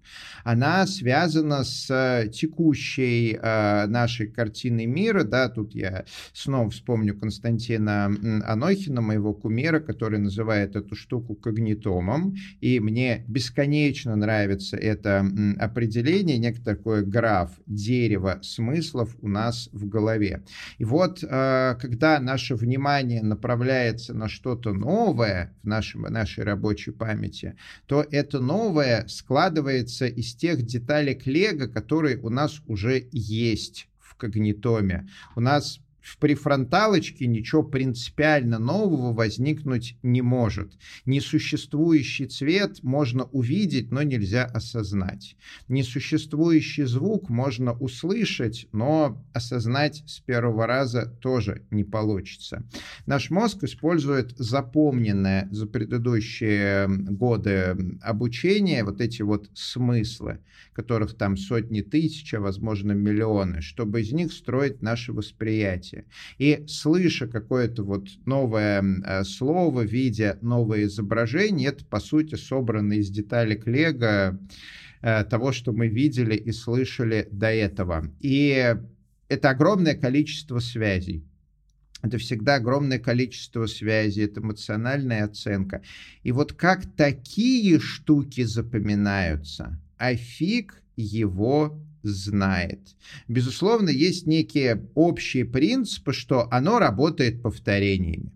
[0.45, 8.07] Она связана с текущей э, нашей картиной мира, да, тут я снова вспомню Константина
[8.45, 15.27] Анохина, моего кумира, который называет эту штуку когнитомом, и мне бесконечно нравится это
[15.59, 20.43] определение, некое такое граф, дерево смыслов у нас в голове.
[20.79, 27.14] И вот, э, когда наше внимание направляется на что-то новое в нашем, нашей рабочей памяти,
[27.15, 34.17] памяти, то это новое складывается из тех деталей лего, которые у нас уже есть в
[34.17, 35.09] когнитоме.
[35.37, 40.75] У нас в префронталочке ничего принципиально нового возникнуть не может.
[41.07, 45.35] Несуществующий цвет можно увидеть, но нельзя осознать.
[45.69, 52.65] Несуществующий звук можно услышать, но осознать с первого раза тоже не получится.
[53.07, 60.41] Наш мозг использует запомненное за предыдущие годы обучения вот эти вот смыслы,
[60.75, 66.05] которых там сотни тысяч, а возможно миллионы, чтобы из них строить наше восприятие развития.
[66.39, 73.11] И слыша какое-то вот новое э, слово, видя новое изображение, это, по сути, собрано из
[73.11, 74.39] деталек Лего
[75.03, 78.11] э, того, что мы видели и слышали до этого.
[78.21, 78.75] И
[79.29, 81.25] это огромное количество связей.
[82.03, 85.81] Это всегда огромное количество связей, это эмоциональная оценка.
[86.23, 92.81] И вот как такие штуки запоминаются, а фиг его знает.
[93.29, 98.33] Безусловно, есть некие общие принципы, что оно работает повторениями.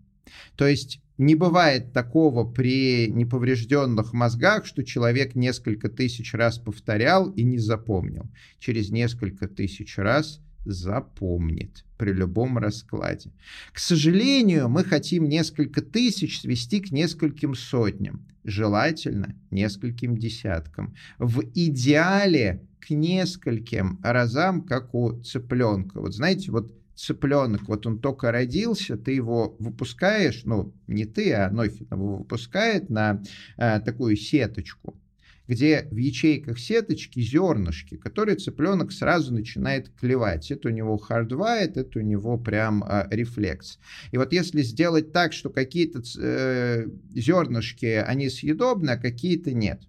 [0.56, 7.42] То есть не бывает такого при неповрежденных мозгах, что человек несколько тысяч раз повторял и
[7.42, 8.30] не запомнил.
[8.60, 13.32] Через несколько тысяч раз запомнит при любом раскладе.
[13.72, 20.94] К сожалению, мы хотим несколько тысяч свести к нескольким сотням, желательно нескольким десяткам.
[21.18, 26.00] В идеале к нескольким разам, как у цыпленка.
[26.00, 31.50] Вот знаете, вот цыпленок, вот он только родился, ты его выпускаешь, ну, не ты, а
[31.50, 33.22] Нохин его выпускает на
[33.56, 35.00] э, такую сеточку,
[35.46, 40.50] где в ячейках сеточки зернышки, которые цыпленок сразу начинает клевать.
[40.50, 43.78] Это у него хардвайт, это у него прям э, рефлекс.
[44.10, 49.82] И вот если сделать так, что какие-то э, зернышки, они съедобны, а какие-то нет.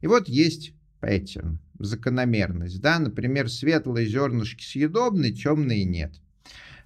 [0.00, 2.80] И вот есть паттерн закономерность.
[2.80, 2.98] Да?
[2.98, 6.14] Например, светлые зернышки съедобны, темные нет.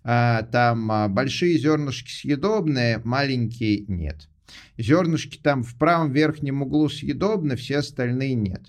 [0.05, 4.29] А, там а, большие зернышки съедобные, маленькие нет.
[4.77, 8.63] Зернышки там в правом верхнем углу съедобны, все остальные нет.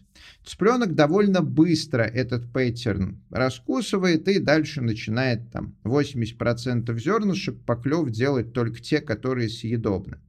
[0.46, 8.82] Цыпленок довольно быстро этот паттерн раскусывает и дальше начинает там 80% зернышек поклев делать только
[8.82, 10.20] те, которые съедобны.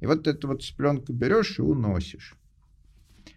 [0.00, 2.36] И вот это вот цыпленка берешь и уносишь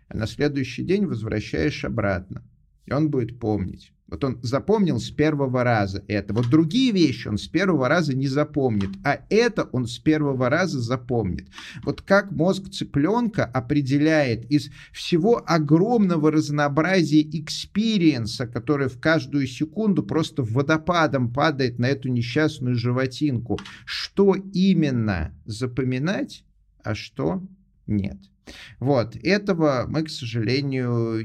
[0.07, 2.43] а на следующий день возвращаешь обратно.
[2.85, 3.91] И он будет помнить.
[4.07, 6.33] Вот он запомнил с первого раза это.
[6.33, 10.79] Вот другие вещи он с первого раза не запомнит, а это он с первого раза
[10.79, 11.47] запомнит.
[11.83, 20.03] Вот как мозг цыпленка определяет из всего огромного разнообразия experience а, который в каждую секунду
[20.03, 26.43] просто водопадом падает на эту несчастную животинку, что именно запоминать,
[26.83, 27.41] а что
[27.87, 28.17] нет.
[28.79, 31.23] Вот, этого мы, к сожалению,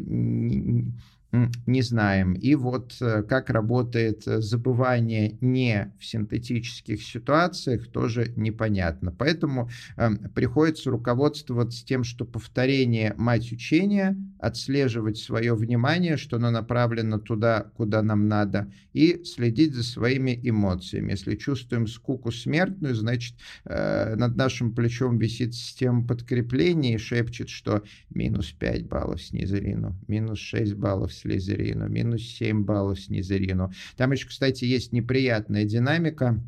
[1.66, 2.34] не знаем.
[2.34, 9.12] И вот э, как работает э, забывание не в синтетических ситуациях, тоже непонятно.
[9.16, 17.18] Поэтому э, приходится руководствоваться тем, что повторение мать учения, отслеживать свое внимание, что оно направлено
[17.18, 21.12] туда, куда нам надо, и следить за своими эмоциями.
[21.12, 27.84] Если чувствуем скуку смертную, значит, э, над нашим плечом висит система подкрепления и шепчет, что
[28.10, 29.60] минус 5 баллов снизу
[30.08, 33.72] минус 6 баллов Слизерину, минус 7 баллов Снизерину.
[33.96, 36.40] Там еще, кстати, есть неприятная динамика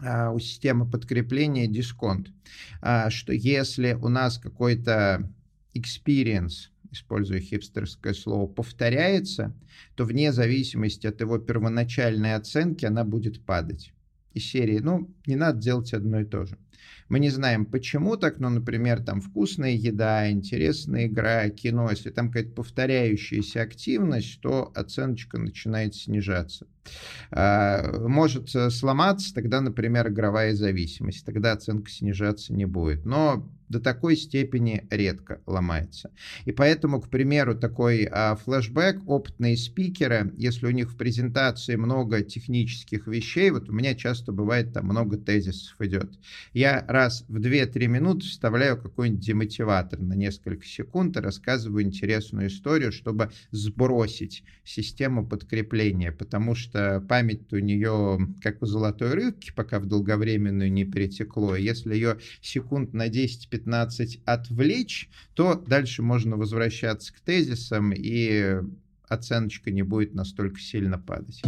[0.00, 2.28] а, у системы подкрепления дисконт,
[2.80, 5.30] а, что если у нас какой-то
[5.74, 9.54] experience, используя хипстерское слово, повторяется,
[9.94, 13.92] то вне зависимости от его первоначальной оценки она будет падать.
[14.34, 16.58] Из серии, ну, не надо делать одно и то же.
[17.08, 22.28] Мы не знаем, почему так, но, например, там вкусная еда, интересная игра, кино, если там
[22.28, 26.66] какая-то повторяющаяся активность, то оценочка начинает снижаться.
[27.30, 33.06] А, может э, сломаться тогда, например, игровая зависимость, тогда оценка снижаться не будет.
[33.06, 36.10] Но до такой степени редко ломается.
[36.44, 42.22] И поэтому, к примеру, такой а, флешбэк, опытные спикеры, если у них в презентации много
[42.22, 46.18] технических вещей, вот у меня часто бывает там много тезисов идет,
[46.52, 52.92] я раз в 2-3 минуты вставляю какой-нибудь демотиватор на несколько секунд и рассказываю интересную историю,
[52.92, 59.86] чтобы сбросить систему подкрепления, потому что память у нее как у золотой рыбки, пока в
[59.86, 61.56] долговременную не перетекло.
[61.56, 68.56] Если ее секунд на 10 15 отвлечь, то дальше можно возвращаться к тезисам, и
[69.08, 71.42] оценочка не будет настолько сильно падать.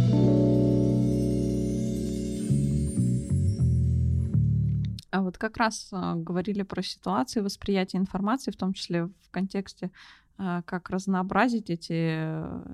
[5.11, 9.91] А вот как раз э, говорили про ситуации восприятия информации, в том числе в контексте,
[10.37, 12.25] э, как разнообразить эти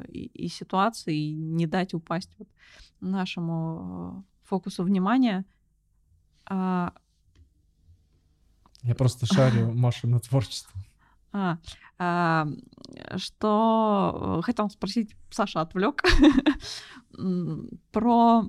[0.07, 2.47] и, ситуации, и не дать упасть вот
[3.01, 5.45] нашему фокусу внимания.
[6.45, 6.93] А,
[8.87, 10.71] я просто шарю Машу на творчество.
[11.33, 11.57] А,
[11.99, 12.47] а,
[13.17, 16.01] что хотел спросить, Саша отвлек
[17.91, 18.43] про,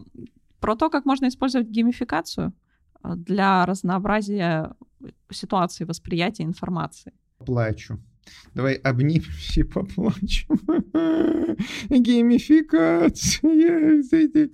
[0.60, 2.52] про то, как можно использовать геймификацию
[3.02, 4.74] для разнообразия
[5.30, 7.12] ситуации восприятия информации.
[7.38, 7.98] Плачу.
[8.54, 10.58] Давай обнимемся и поплачем.
[11.88, 14.50] Геймификация.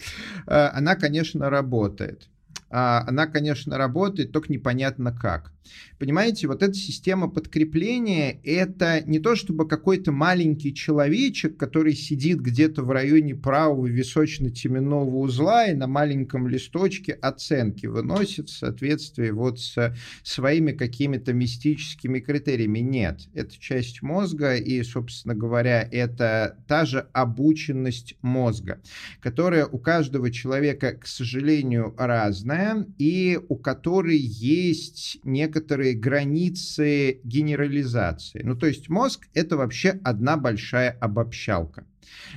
[0.46, 2.30] А, она, конечно, работает.
[2.70, 5.52] А, она, конечно, работает, только непонятно как.
[5.98, 12.82] Понимаете, вот эта система подкрепления, это не то чтобы какой-то маленький человечек, который сидит где-то
[12.82, 19.94] в районе правого височно-теменного узла и на маленьком листочке оценки выносит в соответствии вот с
[20.22, 22.80] своими какими-то мистическими критериями.
[22.80, 28.80] Нет, это часть мозга, и, собственно говоря, это та же обученность мозга,
[29.20, 32.53] которая у каждого человека, к сожалению, разная,
[32.98, 38.42] и у которой есть некоторые границы генерализации.
[38.42, 41.86] Ну, то есть мозг— это вообще одна большая обобщалка.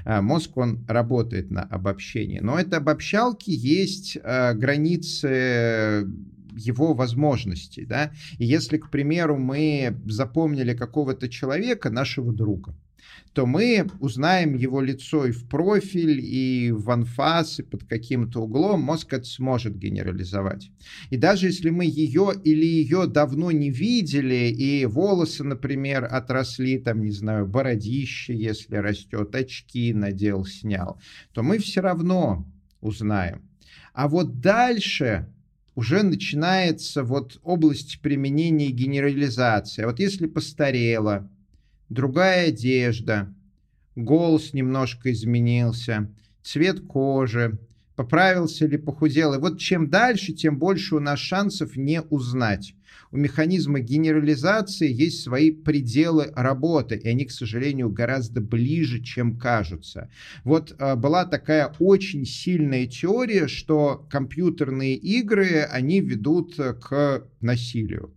[0.06, 2.40] А, мозг, он работает на обобщении.
[2.40, 6.08] Но это обобщалки есть а, границы
[6.56, 12.76] его возможностей, да, и если, к примеру, мы запомнили какого-то человека, нашего друга,
[13.38, 18.82] то мы узнаем его лицо и в профиль, и в анфас, и под каким-то углом.
[18.82, 20.72] Мозг это сможет генерализовать.
[21.12, 27.04] И даже если мы ее или ее давно не видели, и волосы, например, отросли, там,
[27.04, 31.00] не знаю, бородище, если растет, очки надел, снял,
[31.32, 32.44] то мы все равно
[32.82, 33.44] узнаем.
[33.94, 35.32] А вот дальше
[35.76, 39.84] уже начинается вот область применения генерализации.
[39.84, 41.30] А вот если постарело,
[41.90, 43.34] другая одежда,
[43.96, 46.10] голос немножко изменился,
[46.44, 47.60] цвет кожи,
[47.98, 49.34] поправился или похудел.
[49.34, 52.74] И вот чем дальше, тем больше у нас шансов не узнать.
[53.12, 60.10] У механизма генерализации есть свои пределы работы, и они, к сожалению, гораздо ближе, чем кажутся.
[60.44, 68.14] Вот э, была такая очень сильная теория, что компьютерные игры, они ведут к насилию.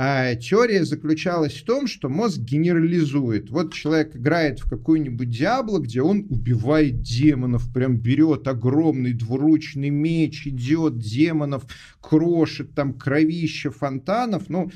[0.00, 3.50] А теория заключалась в том, что мозг генерализует.
[3.50, 10.46] Вот человек играет в какую-нибудь Диабло, где он убивает демонов, прям берет огромный двуручный меч,
[10.46, 11.64] идет демонов,
[12.00, 14.48] крошит там кровище фонтанов.
[14.48, 14.70] Ну,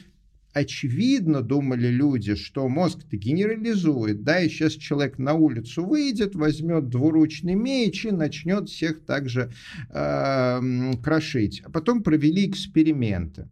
[0.55, 7.55] очевидно, думали люди, что мозг-то генерализует, да, и сейчас человек на улицу выйдет, возьмет двуручный
[7.55, 9.53] меч и начнет всех также
[9.89, 11.63] э, крошить.
[11.65, 13.47] А потом провели эксперименты.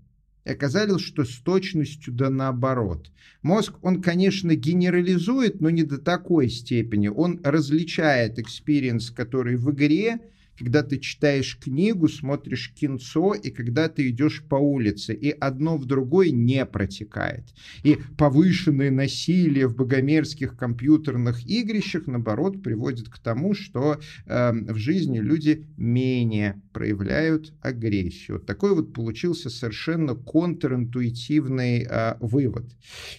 [0.44, 3.10] И оказалось, что с точностью да наоборот.
[3.42, 7.08] Мозг, он, конечно, генерализует, но не до такой степени.
[7.08, 10.20] Он различает experience, который в игре,
[10.60, 15.86] когда ты читаешь книгу, смотришь кинцо и когда ты идешь по улице, и одно в
[15.86, 17.46] другой не протекает.
[17.82, 25.18] И повышенное насилие в богомерзких компьютерных игрищах, наоборот, приводит к тому, что э, в жизни
[25.18, 28.36] люди менее проявляют агрессию.
[28.36, 32.66] Вот такой вот получился совершенно контринтуитивный э, вывод.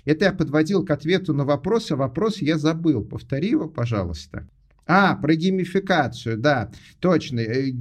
[0.06, 3.04] Это я подводил к ответу на вопрос, а вопрос я забыл.
[3.04, 4.48] Повтори его, пожалуйста.
[4.94, 6.70] А, про геймификацию, да,
[7.00, 7.72] точно, э,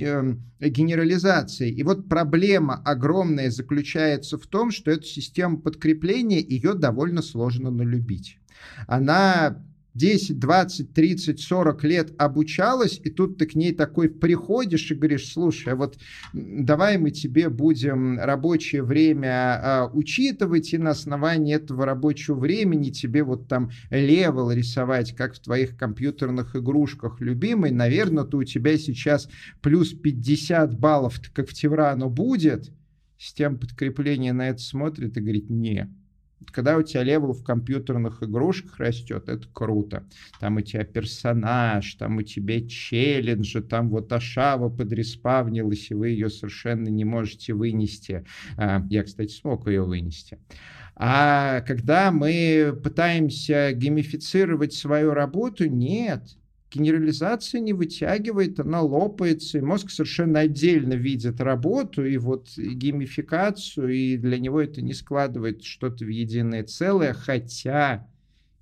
[0.00, 1.70] эм, генерализации.
[1.70, 8.40] И вот проблема огромная заключается в том, что эту систему подкрепления, ее довольно сложно налюбить.
[8.88, 9.64] Она
[9.96, 15.32] 10, 20, 30, 40 лет обучалась, и тут ты к ней такой приходишь и говоришь,
[15.32, 15.98] слушай, а вот
[16.32, 23.22] давай мы тебе будем рабочее время а, учитывать, и на основании этого рабочего времени тебе
[23.22, 29.28] вот там левел рисовать, как в твоих компьютерных игрушках, любимый, наверное, то у тебя сейчас
[29.62, 32.70] плюс 50 баллов, как в Теврану будет,
[33.18, 35.90] с тем подкрепление на это смотрит и говорит, не,
[36.52, 40.04] когда у тебя level в компьютерных игрушках растет, это круто.
[40.38, 46.28] Там у тебя персонаж, там у тебя челленджи, там вот Ашава подреспавнилась, и вы ее
[46.28, 48.24] совершенно не можете вынести.
[48.56, 50.38] А, я, кстати, смог ее вынести.
[50.94, 56.22] А когда мы пытаемся геймифицировать свою работу, нет,
[56.76, 64.16] генерализация не вытягивает, она лопается, и мозг совершенно отдельно видит работу, и вот геймификацию, и
[64.16, 68.06] для него это не складывает что-то в единое целое, хотя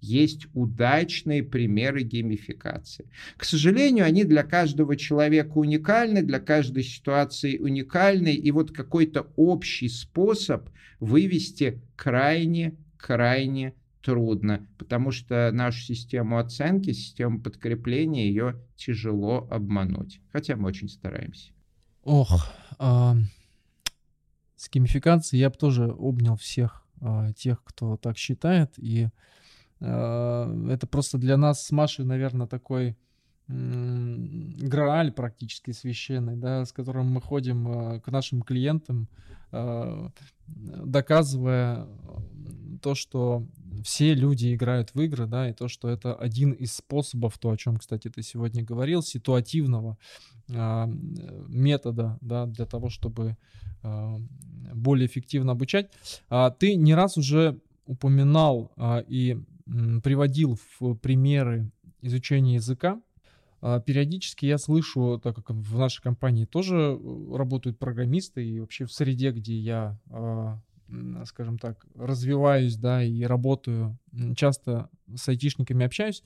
[0.01, 3.07] есть удачные примеры геймификации.
[3.37, 9.89] К сожалению, они для каждого человека уникальны, для каждой ситуации уникальны, и вот какой-то общий
[9.89, 10.69] способ
[11.01, 13.75] вывести крайне, крайне
[14.05, 20.21] трудно, потому что нашу систему оценки, систему подкрепления, ее тяжело обмануть.
[20.31, 21.53] Хотя мы очень стараемся.
[22.03, 22.47] Ох,
[22.79, 23.17] а,
[24.57, 28.75] с геймификацией я бы тоже обнял всех а, тех, кто так считает.
[28.77, 29.09] И
[29.81, 32.97] а, это просто для нас с Машей, наверное, такой
[33.47, 41.87] грааль практически священный, да, с которым мы ходим э, к нашим клиентам, э, доказывая
[42.83, 43.47] то, что
[43.83, 47.57] все люди играют в игры, да, и то, что это один из способов, то, о
[47.57, 49.97] чем, кстати, ты сегодня говорил, ситуативного
[50.49, 50.87] э,
[51.49, 53.37] метода, да, для того, чтобы
[53.83, 54.19] э,
[54.75, 55.91] более эффективно обучать.
[56.29, 61.71] А ты не раз уже упоминал э, и э, приводил в примеры
[62.03, 63.01] изучения языка,
[63.81, 68.93] периодически я слышу, так как в нашей компании тоже э, работают программисты, и вообще в
[68.93, 70.59] среде, где я, а,
[71.25, 73.99] скажем так, развиваюсь, да, и работаю,
[74.37, 76.23] часто с айтишниками общаюсь,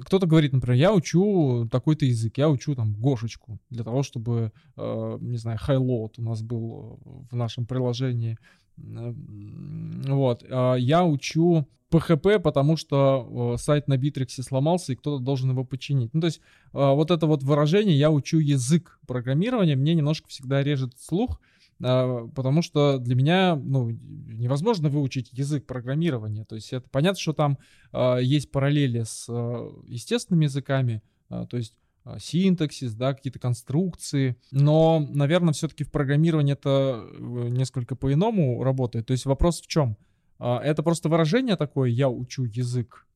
[0.00, 5.18] кто-то говорит, например, я учу такой-то язык, я учу там Гошечку для того, чтобы, э,
[5.20, 7.00] не знаю, highload у нас был
[7.30, 8.38] в нашем приложении.
[8.76, 10.44] Вот.
[10.48, 16.12] Я учу PHP, потому что сайт на Битриксе сломался, и кто-то должен его починить.
[16.14, 20.62] Ну, то есть э, вот это вот выражение «я учу язык программирования» мне немножко всегда
[20.62, 21.40] режет слух,
[21.80, 26.44] э, потому что для меня ну, невозможно выучить язык программирования.
[26.44, 27.58] То есть это понятно, что там
[28.20, 29.28] есть параллели с
[29.86, 31.74] естественными языками, то есть
[32.18, 34.36] синтаксис, да, какие-то конструкции.
[34.50, 39.06] Но, наверное, все-таки в программировании это несколько по-иному работает.
[39.06, 39.96] То есть вопрос в чем?
[40.38, 43.06] А, это просто выражение такое «я учу язык»,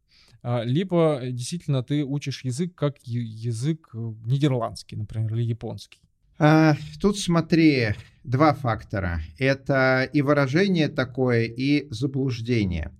[0.42, 6.00] а, либо действительно ты учишь язык как язык э, нидерландский, например, или японский.
[6.38, 7.88] А, тут смотри,
[8.24, 9.20] два фактора.
[9.38, 12.92] Это и выражение такое, и заблуждение.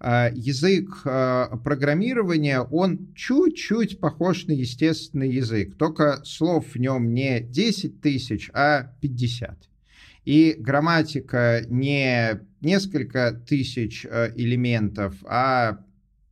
[0.00, 8.48] Язык программирования, он чуть-чуть похож на естественный язык, только слов в нем не 10 тысяч,
[8.54, 9.68] а 50.
[10.24, 15.78] И грамматика не несколько тысяч э, элементов, а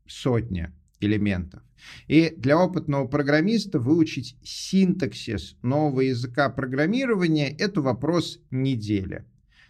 [0.06, 1.62] сотня элементов.
[2.08, 9.24] И для опытного программиста выучить синтаксис нового языка программирования– это вопрос недели.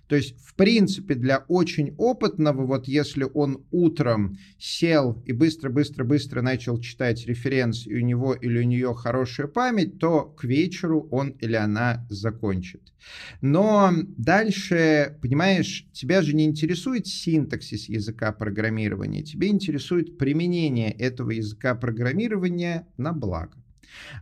[0.09, 6.79] То есть, в принципе, для очень опытного, вот если он утром сел и быстро-быстро-быстро начал
[6.81, 11.55] читать референс, и у него или у нее хорошая память, то к вечеру он или
[11.55, 12.83] она закончит.
[13.41, 21.75] Но дальше, понимаешь, тебя же не интересует синтаксис языка программирования, тебя интересует применение этого языка
[21.75, 23.57] программирования на благо.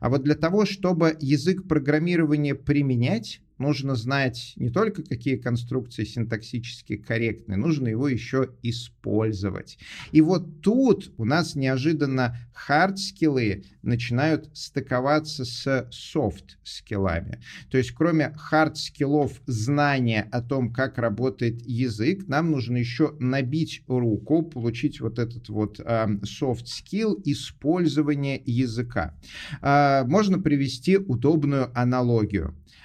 [0.00, 6.96] А вот для того, чтобы язык программирования применять, нужно знать не только какие конструкции синтаксически
[6.96, 9.78] корректны, нужно его еще использовать.
[10.12, 17.40] И вот тут у нас неожиданно хард-скиллы начинают стыковаться с софт-скиллами.
[17.70, 24.42] То есть кроме хард-скиллов знания о том, как работает язык, нам нужно еще набить руку,
[24.42, 25.80] получить вот этот вот
[26.24, 29.14] софт-скилл использования языка.
[29.60, 32.83] Э, можно привести удобную аналогию а,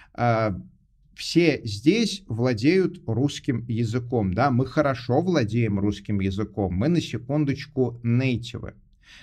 [1.16, 8.74] все здесь владеют русским языком, да, мы хорошо владеем русским языком, мы на секундочку нейтивы,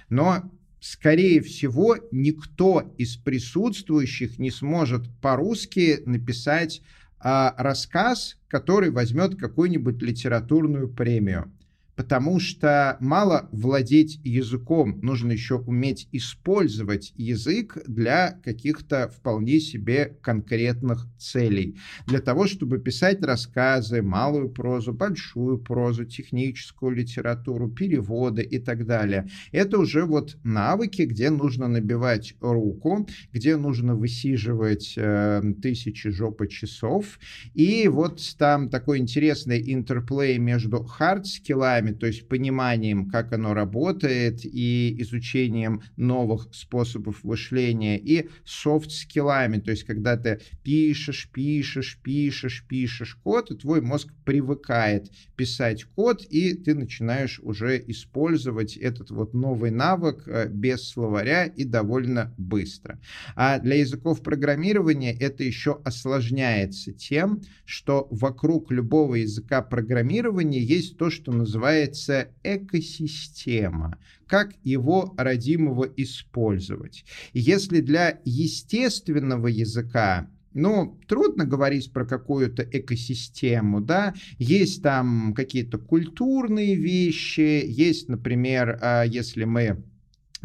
[0.08, 6.82] но скорее всего, никто из присутствующих не сможет по-русски написать
[7.18, 11.50] а, рассказ, который возьмет какую-нибудь литературную премию
[11.96, 21.06] потому что мало владеть языком, нужно еще уметь использовать язык для каких-то вполне себе конкретных
[21.18, 21.78] целей.
[22.06, 29.28] Для того, чтобы писать рассказы, малую прозу, большую прозу, техническую литературу, переводы и так далее.
[29.52, 37.18] Это уже вот навыки, где нужно набивать руку, где нужно высиживать э, тысячи жопы часов.
[37.54, 44.40] И вот там такой интересный interplay между хард-скиллами, скиллами, то есть пониманием, как оно работает,
[44.44, 53.14] и изучением новых способов мышления, и софт-скиллами, то есть когда ты пишешь, пишешь, пишешь, пишешь
[53.22, 59.70] код, и твой мозг привыкает писать код, и ты начинаешь уже использовать этот вот новый
[59.70, 62.98] навык э, без словаря и довольно быстро.
[63.34, 71.10] А для языков программирования это еще осложняется тем, что вокруг любого языка программирования есть то,
[71.10, 77.04] что называется называется экосистема, как его родимого использовать.
[77.32, 86.74] Если для естественного языка ну, трудно говорить про какую-то экосистему, да, есть там какие-то культурные
[86.76, 89.84] вещи, есть, например, а, если мы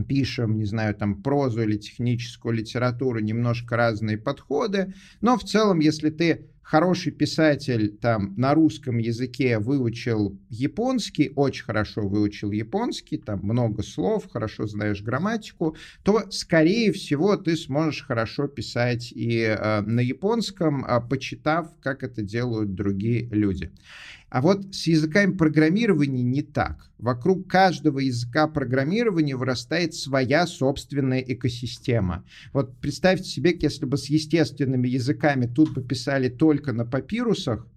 [0.09, 6.09] пишем, не знаю, там прозу или техническую литературу, немножко разные подходы, но в целом, если
[6.09, 13.83] ты хороший писатель там на русском языке выучил японский, очень хорошо выучил японский, там много
[13.83, 20.85] слов, хорошо знаешь грамматику, то, скорее всего, ты сможешь хорошо писать и э, на японском,
[20.85, 23.73] э, почитав, как это делают другие люди.
[24.31, 26.89] А вот с языками программирования не так.
[26.97, 32.23] Вокруг каждого языка программирования вырастает своя собственная экосистема.
[32.53, 37.67] Вот представьте себе, если бы с естественными языками тут бы писали только на папирусах,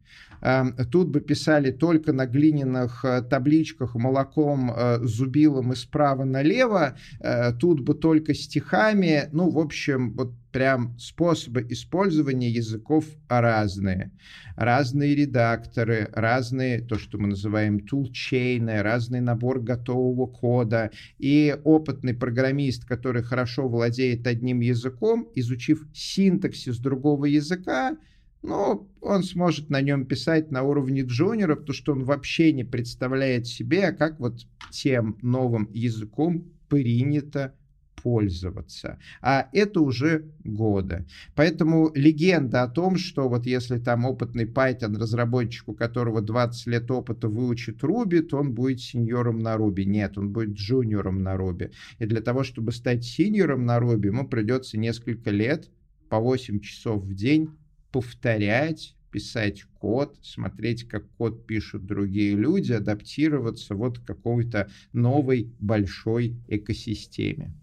[0.92, 7.52] тут бы писали только на глиняных э, табличках молоком, э, зубилом и справа налево, э,
[7.52, 9.28] тут бы только стихами.
[9.32, 14.12] Ну, в общем, вот прям способы использования языков разные.
[14.54, 20.90] Разные редакторы, разные, то, что мы называем тулчейны, разный набор готового кода.
[21.18, 27.96] И опытный программист, который хорошо владеет одним языком, изучив синтаксис другого языка,
[28.44, 33.46] но он сможет на нем писать на уровне джуниора, потому что он вообще не представляет
[33.46, 37.54] себе, как вот тем новым языком принято
[38.02, 38.98] пользоваться.
[39.22, 41.06] А это уже годы.
[41.34, 46.90] Поэтому легенда о том, что вот если там опытный Python разработчик, у которого 20 лет
[46.90, 49.84] опыта выучит Ruby, то он будет сеньором на Ruby.
[49.84, 51.72] Нет, он будет джуниором на Ruby.
[51.98, 55.70] И для того, чтобы стать сеньором на Ruby, ему придется несколько лет
[56.10, 57.48] по 8 часов в день
[57.94, 66.36] повторять, писать код, смотреть, как код пишут другие люди, адаптироваться вот к какой-то новой большой
[66.48, 67.54] экосистеме.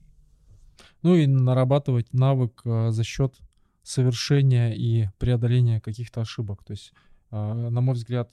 [1.01, 3.35] Ну и нарабатывать навык э, за счет
[3.83, 6.63] совершения и преодоления каких-то ошибок.
[6.63, 6.93] То есть,
[7.31, 8.31] э, на мой взгляд,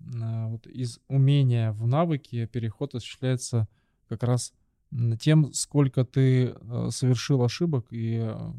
[0.00, 3.68] э, вот из умения в навыки переход осуществляется
[4.06, 4.52] как раз
[5.20, 8.52] тем, сколько ты э, совершил ошибок и э,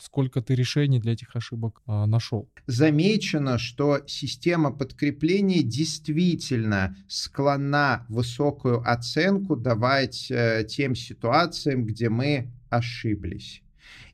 [0.00, 2.48] сколько ты решений для этих ошибок э, нашел.
[2.66, 10.32] Замечено, что система подкрепления действительно склонна высокую оценку давать
[10.68, 13.62] тем ситуациям, где мы ошиблись.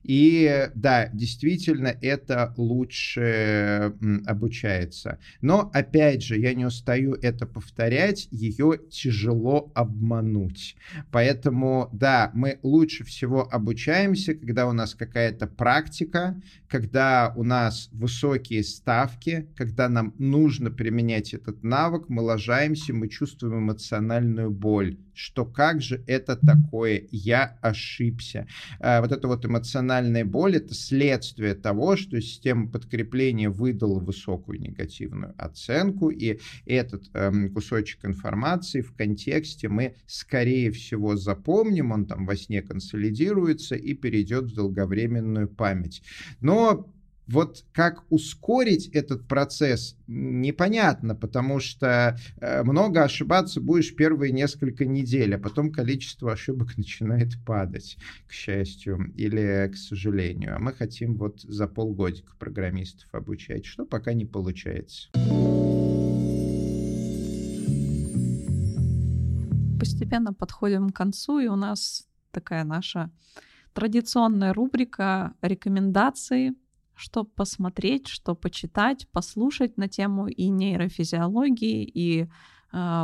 [0.04, 3.94] И да, действительно, это лучше
[4.26, 5.18] обучается.
[5.40, 10.76] Но, опять же, я не устаю это повторять, ее тяжело обмануть.
[11.10, 18.62] Поэтому, да, мы лучше всего обучаемся, когда у нас какая-то практика, когда у нас высокие
[18.62, 25.80] ставки, когда нам нужно применять этот навык, мы ложаемся, мы чувствуем эмоциональную боль, что как
[25.80, 28.46] же это такое, я ошибся.
[28.80, 34.60] А, вот это вот эмоциональное эмоциональная боль— это следствие того, что система подкрепления выдала высокую
[34.60, 42.26] негативную оценку, и этот эм, кусочек информации в контексте мы, скорее всего, запомним, он там
[42.26, 46.02] во сне консолидируется и перейдет в долговременную память.
[46.40, 46.93] Но
[47.26, 55.34] вот как ускорить этот процесс, непонятно, потому что э, много ошибаться будешь первые несколько недель,
[55.34, 57.96] а потом количество ошибок начинает падать,
[58.26, 60.56] к счастью или к сожалению.
[60.56, 65.08] А мы хотим вот за полгодика программистов обучать, что пока не получается.
[69.78, 73.10] Постепенно подходим к концу, и у нас такая наша
[73.72, 76.52] традиционная рубрика рекомендации–
[76.94, 82.26] что посмотреть, что почитать, послушать на тему и нейрофизиологии, и э,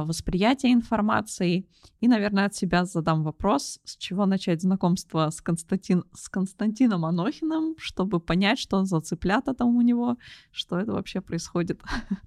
[0.05, 1.67] восприятия информации.
[2.01, 7.75] И, наверное, от себя задам вопрос, с чего начать знакомство с, Константин, с Константином Анохиным,
[7.79, 10.17] чтобы понять, что за цыплята там у него,
[10.53, 11.81] что это вообще происходит.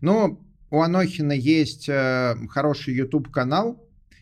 [0.00, 0.40] Ну,
[0.70, 3.80] у Анохина есть э, хороший YouTube-канал,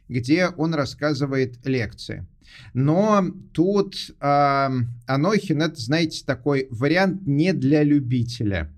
[0.09, 2.27] где он рассказывает лекции.
[2.75, 4.69] Но тут э,
[5.07, 8.71] Анохин, это, знаете, такой вариант не для любителя.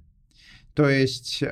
[0.74, 1.46] То есть э,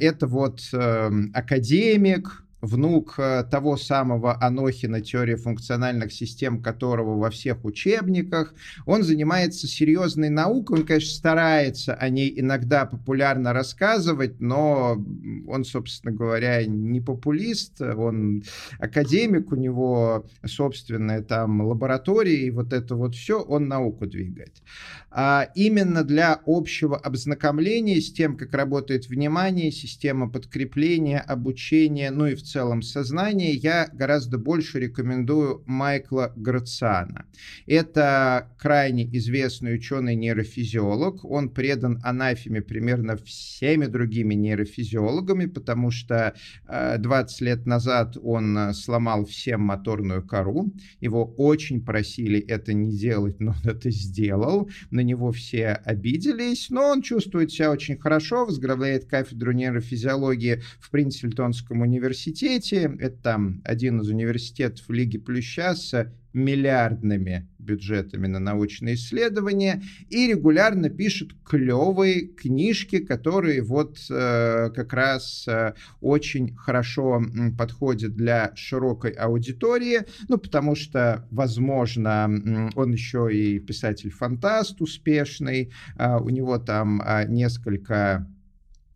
[0.00, 7.64] это вот э, академик, внук э, того самого Анохина, теория функциональных систем которого во всех
[7.64, 8.54] учебниках.
[8.86, 15.02] Он занимается серьезной наукой, он, конечно, старается о ней иногда популярно рассказывать, но
[15.48, 18.42] он, собственно говоря, не популист, он
[18.78, 24.62] академик, у него собственная там лаборатория, и вот это вот все, он науку двигает.
[25.10, 32.34] А именно для общего обзнакомления с тем, как работает внимание, система подкрепления, обучения, ну и
[32.34, 37.26] в целом сознание, я гораздо больше рекомендую Майкла Грациана.
[37.66, 41.24] Это крайне известный ученый-нейрофизиолог.
[41.24, 46.34] Он предан анафеме примерно всеми другими нейрофизиологами, потому что
[46.66, 50.72] 20 э, лет назад он э, сломал всем моторную кору.
[51.00, 54.68] Его очень просили это не делать, но он это сделал.
[54.90, 61.82] На него все обиделись, но он чувствует себя очень хорошо, возглавляет кафедру нейрофизиологии в Принцельтонском
[61.82, 62.96] университете университете.
[63.00, 71.30] Это один из университетов Лиги Плюща с миллиардными бюджетами на научные исследования и регулярно пишет
[71.44, 77.20] клевые книжки, которые вот э, как раз э, очень хорошо
[77.58, 86.28] подходят для широкой аудитории, ну потому что, возможно, он еще и писатель-фантаст успешный, э, у
[86.28, 88.24] него там э, несколько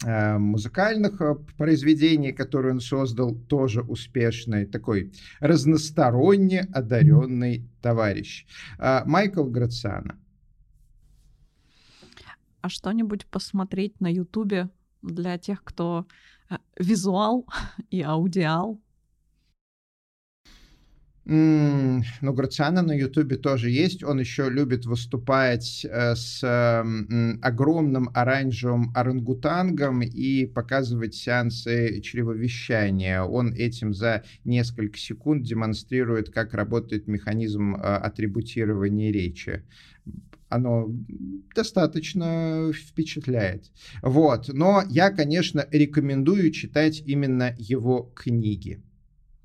[0.05, 8.46] музыкальных э, произведений, которые он создал, тоже успешный, такой разносторонне одаренный товарищ.
[8.78, 10.18] А, Майкл Грациано.
[12.61, 14.68] А что-нибудь посмотреть на Ютубе
[15.02, 16.07] для тех, кто
[16.50, 17.46] э, визуал
[17.90, 18.80] и аудиал?
[21.27, 24.05] Ну, Грациана на Ютубе тоже есть.
[24.05, 26.45] Он еще любит выступать э, с
[27.41, 33.22] огромным оранжевым орангутангом и показывать сеансы чревовещания.
[33.22, 39.62] Он этим за несколько секунд демонстрирует, как работает механизм э, атрибутирования речи
[40.51, 40.89] оно
[41.57, 43.72] достаточно впечатляет.
[44.03, 44.49] Вот.
[44.53, 48.81] Но я, конечно, рекомендую читать именно его книги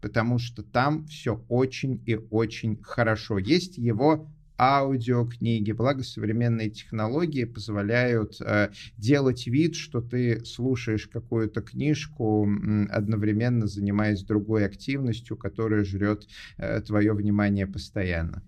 [0.02, 3.38] потому что там все очень и очень хорошо.
[3.38, 4.30] Есть его
[4.60, 12.48] аудиокниги, благо современные технологии позволяют э, делать вид, что ты слушаешь какую-то книжку,
[12.90, 16.28] одновременно занимаясь другой активностью, которая жрет
[16.58, 18.44] э, твое внимание постоянно.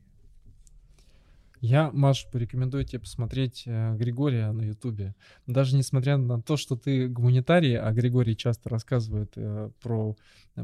[1.61, 5.13] Я, Маш, порекомендую тебе посмотреть э, Григория на Ютубе.
[5.45, 10.17] Даже несмотря на то, что ты гуманитарий, а Григорий часто рассказывает э, про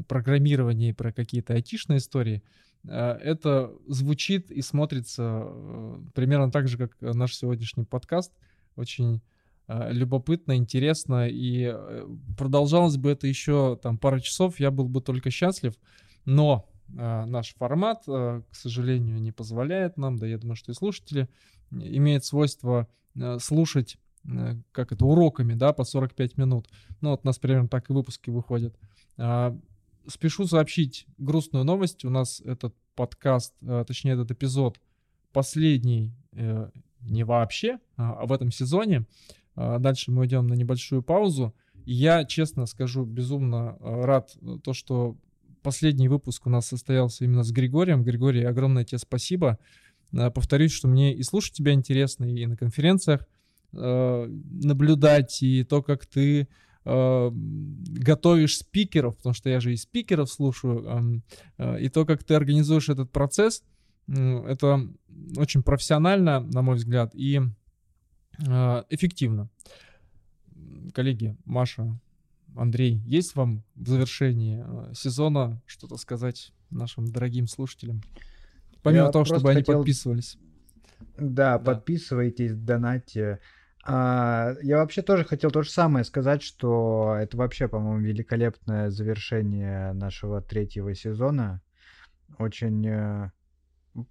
[0.08, 2.42] программирование и про какие-то айтишные истории,
[2.82, 8.32] э, это звучит и смотрится э, примерно так же, как наш сегодняшний подкаст.
[8.74, 9.22] Очень
[9.68, 15.00] э, любопытно, интересно, и э, продолжалось бы это еще там пару часов, я был бы
[15.00, 15.74] только счастлив,
[16.24, 21.28] но наш формат, а, к сожалению, не позволяет нам, да я думаю, что и слушатели,
[21.70, 22.88] имеют свойство
[23.20, 23.98] а, слушать
[24.72, 26.68] как это, уроками, да, по 45 минут.
[27.00, 28.76] Ну, вот у нас примерно так и выпуски выходят.
[30.06, 32.04] Спешу сообщить грустную новость.
[32.04, 33.54] У нас этот подкаст,
[33.86, 34.80] точнее, этот эпизод
[35.32, 36.68] последний э,
[37.00, 39.06] не вообще, а в этом сезоне.
[39.54, 41.54] Дальше мы идем на небольшую паузу.
[41.86, 45.16] Я, честно скажу, безумно рад то, что
[45.62, 48.02] последний выпуск у нас состоялся именно с Григорием.
[48.02, 49.58] Григорий, огромное тебе спасибо.
[50.12, 53.26] Э, повторюсь, что мне и слушать тебя интересно, и на конференциях
[53.72, 56.48] э, наблюдать, и то, как ты
[56.84, 61.22] э, готовишь спикеров, потому что я же и спикеров слушаю,
[61.58, 63.62] э, и то, как ты организуешь этот процесс,
[64.06, 64.88] это
[65.36, 67.42] очень профессионально, на мой взгляд, и
[68.38, 69.50] эффективно.
[70.94, 72.00] Коллеги, Маша,
[72.60, 78.02] Андрей, есть вам в завершении э, сезона что-то сказать нашим дорогим слушателям?
[78.82, 80.38] Помимо Я того, чтобы просто они хотел- подписывались.
[81.16, 81.58] Да, Да.
[81.58, 83.38] подписывайтесь, донатьте.
[83.84, 89.92] А, я вообще тоже хотел то же самое сказать, что это вообще, по-моему, великолепное завершение
[89.92, 91.62] нашего третьего сезона.
[92.38, 93.30] Очень, э,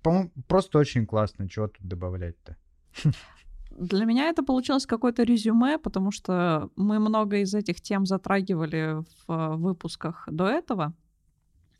[0.01, 1.47] по-моему, просто очень классно.
[1.49, 2.55] Чего тут добавлять-то?
[3.77, 9.55] Для меня это получилось какое-то резюме, потому что мы много из этих тем затрагивали в
[9.55, 10.93] выпусках до этого.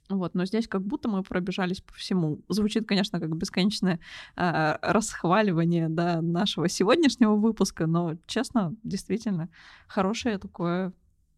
[0.08, 2.40] Вот, но здесь как будто мы пробежались по всему.
[2.50, 4.00] Звучит, конечно, как бесконечное
[4.36, 9.50] э, расхваливание да, нашего сегодняшнего выпуска, но, честно, действительно,
[9.88, 10.94] хорошее такое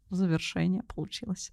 [0.09, 1.51] завершение получилось.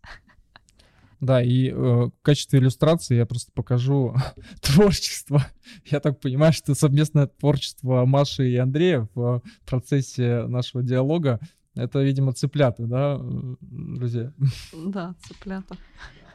[1.21, 4.15] Да, и э, в качестве иллюстрации я просто покажу
[4.61, 5.47] творчество.
[5.87, 11.41] Я так понимаю, что совместное творчество Маши и Андрея в процессе нашего диалога
[11.77, 13.21] это, видимо, цыплята, да,
[13.61, 14.33] друзья?
[14.73, 15.77] Да, цыплята.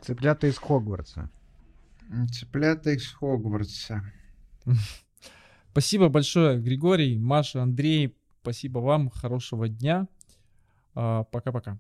[0.02, 1.32] Цыплята из Хогвартса.
[2.32, 4.04] Цыплята из Хогвартса.
[5.72, 8.16] Спасибо большое, Григорий, Маша, Андрей.
[8.44, 9.10] Спасибо вам.
[9.10, 10.08] Хорошего дня.
[10.94, 11.80] А, Пока-пока.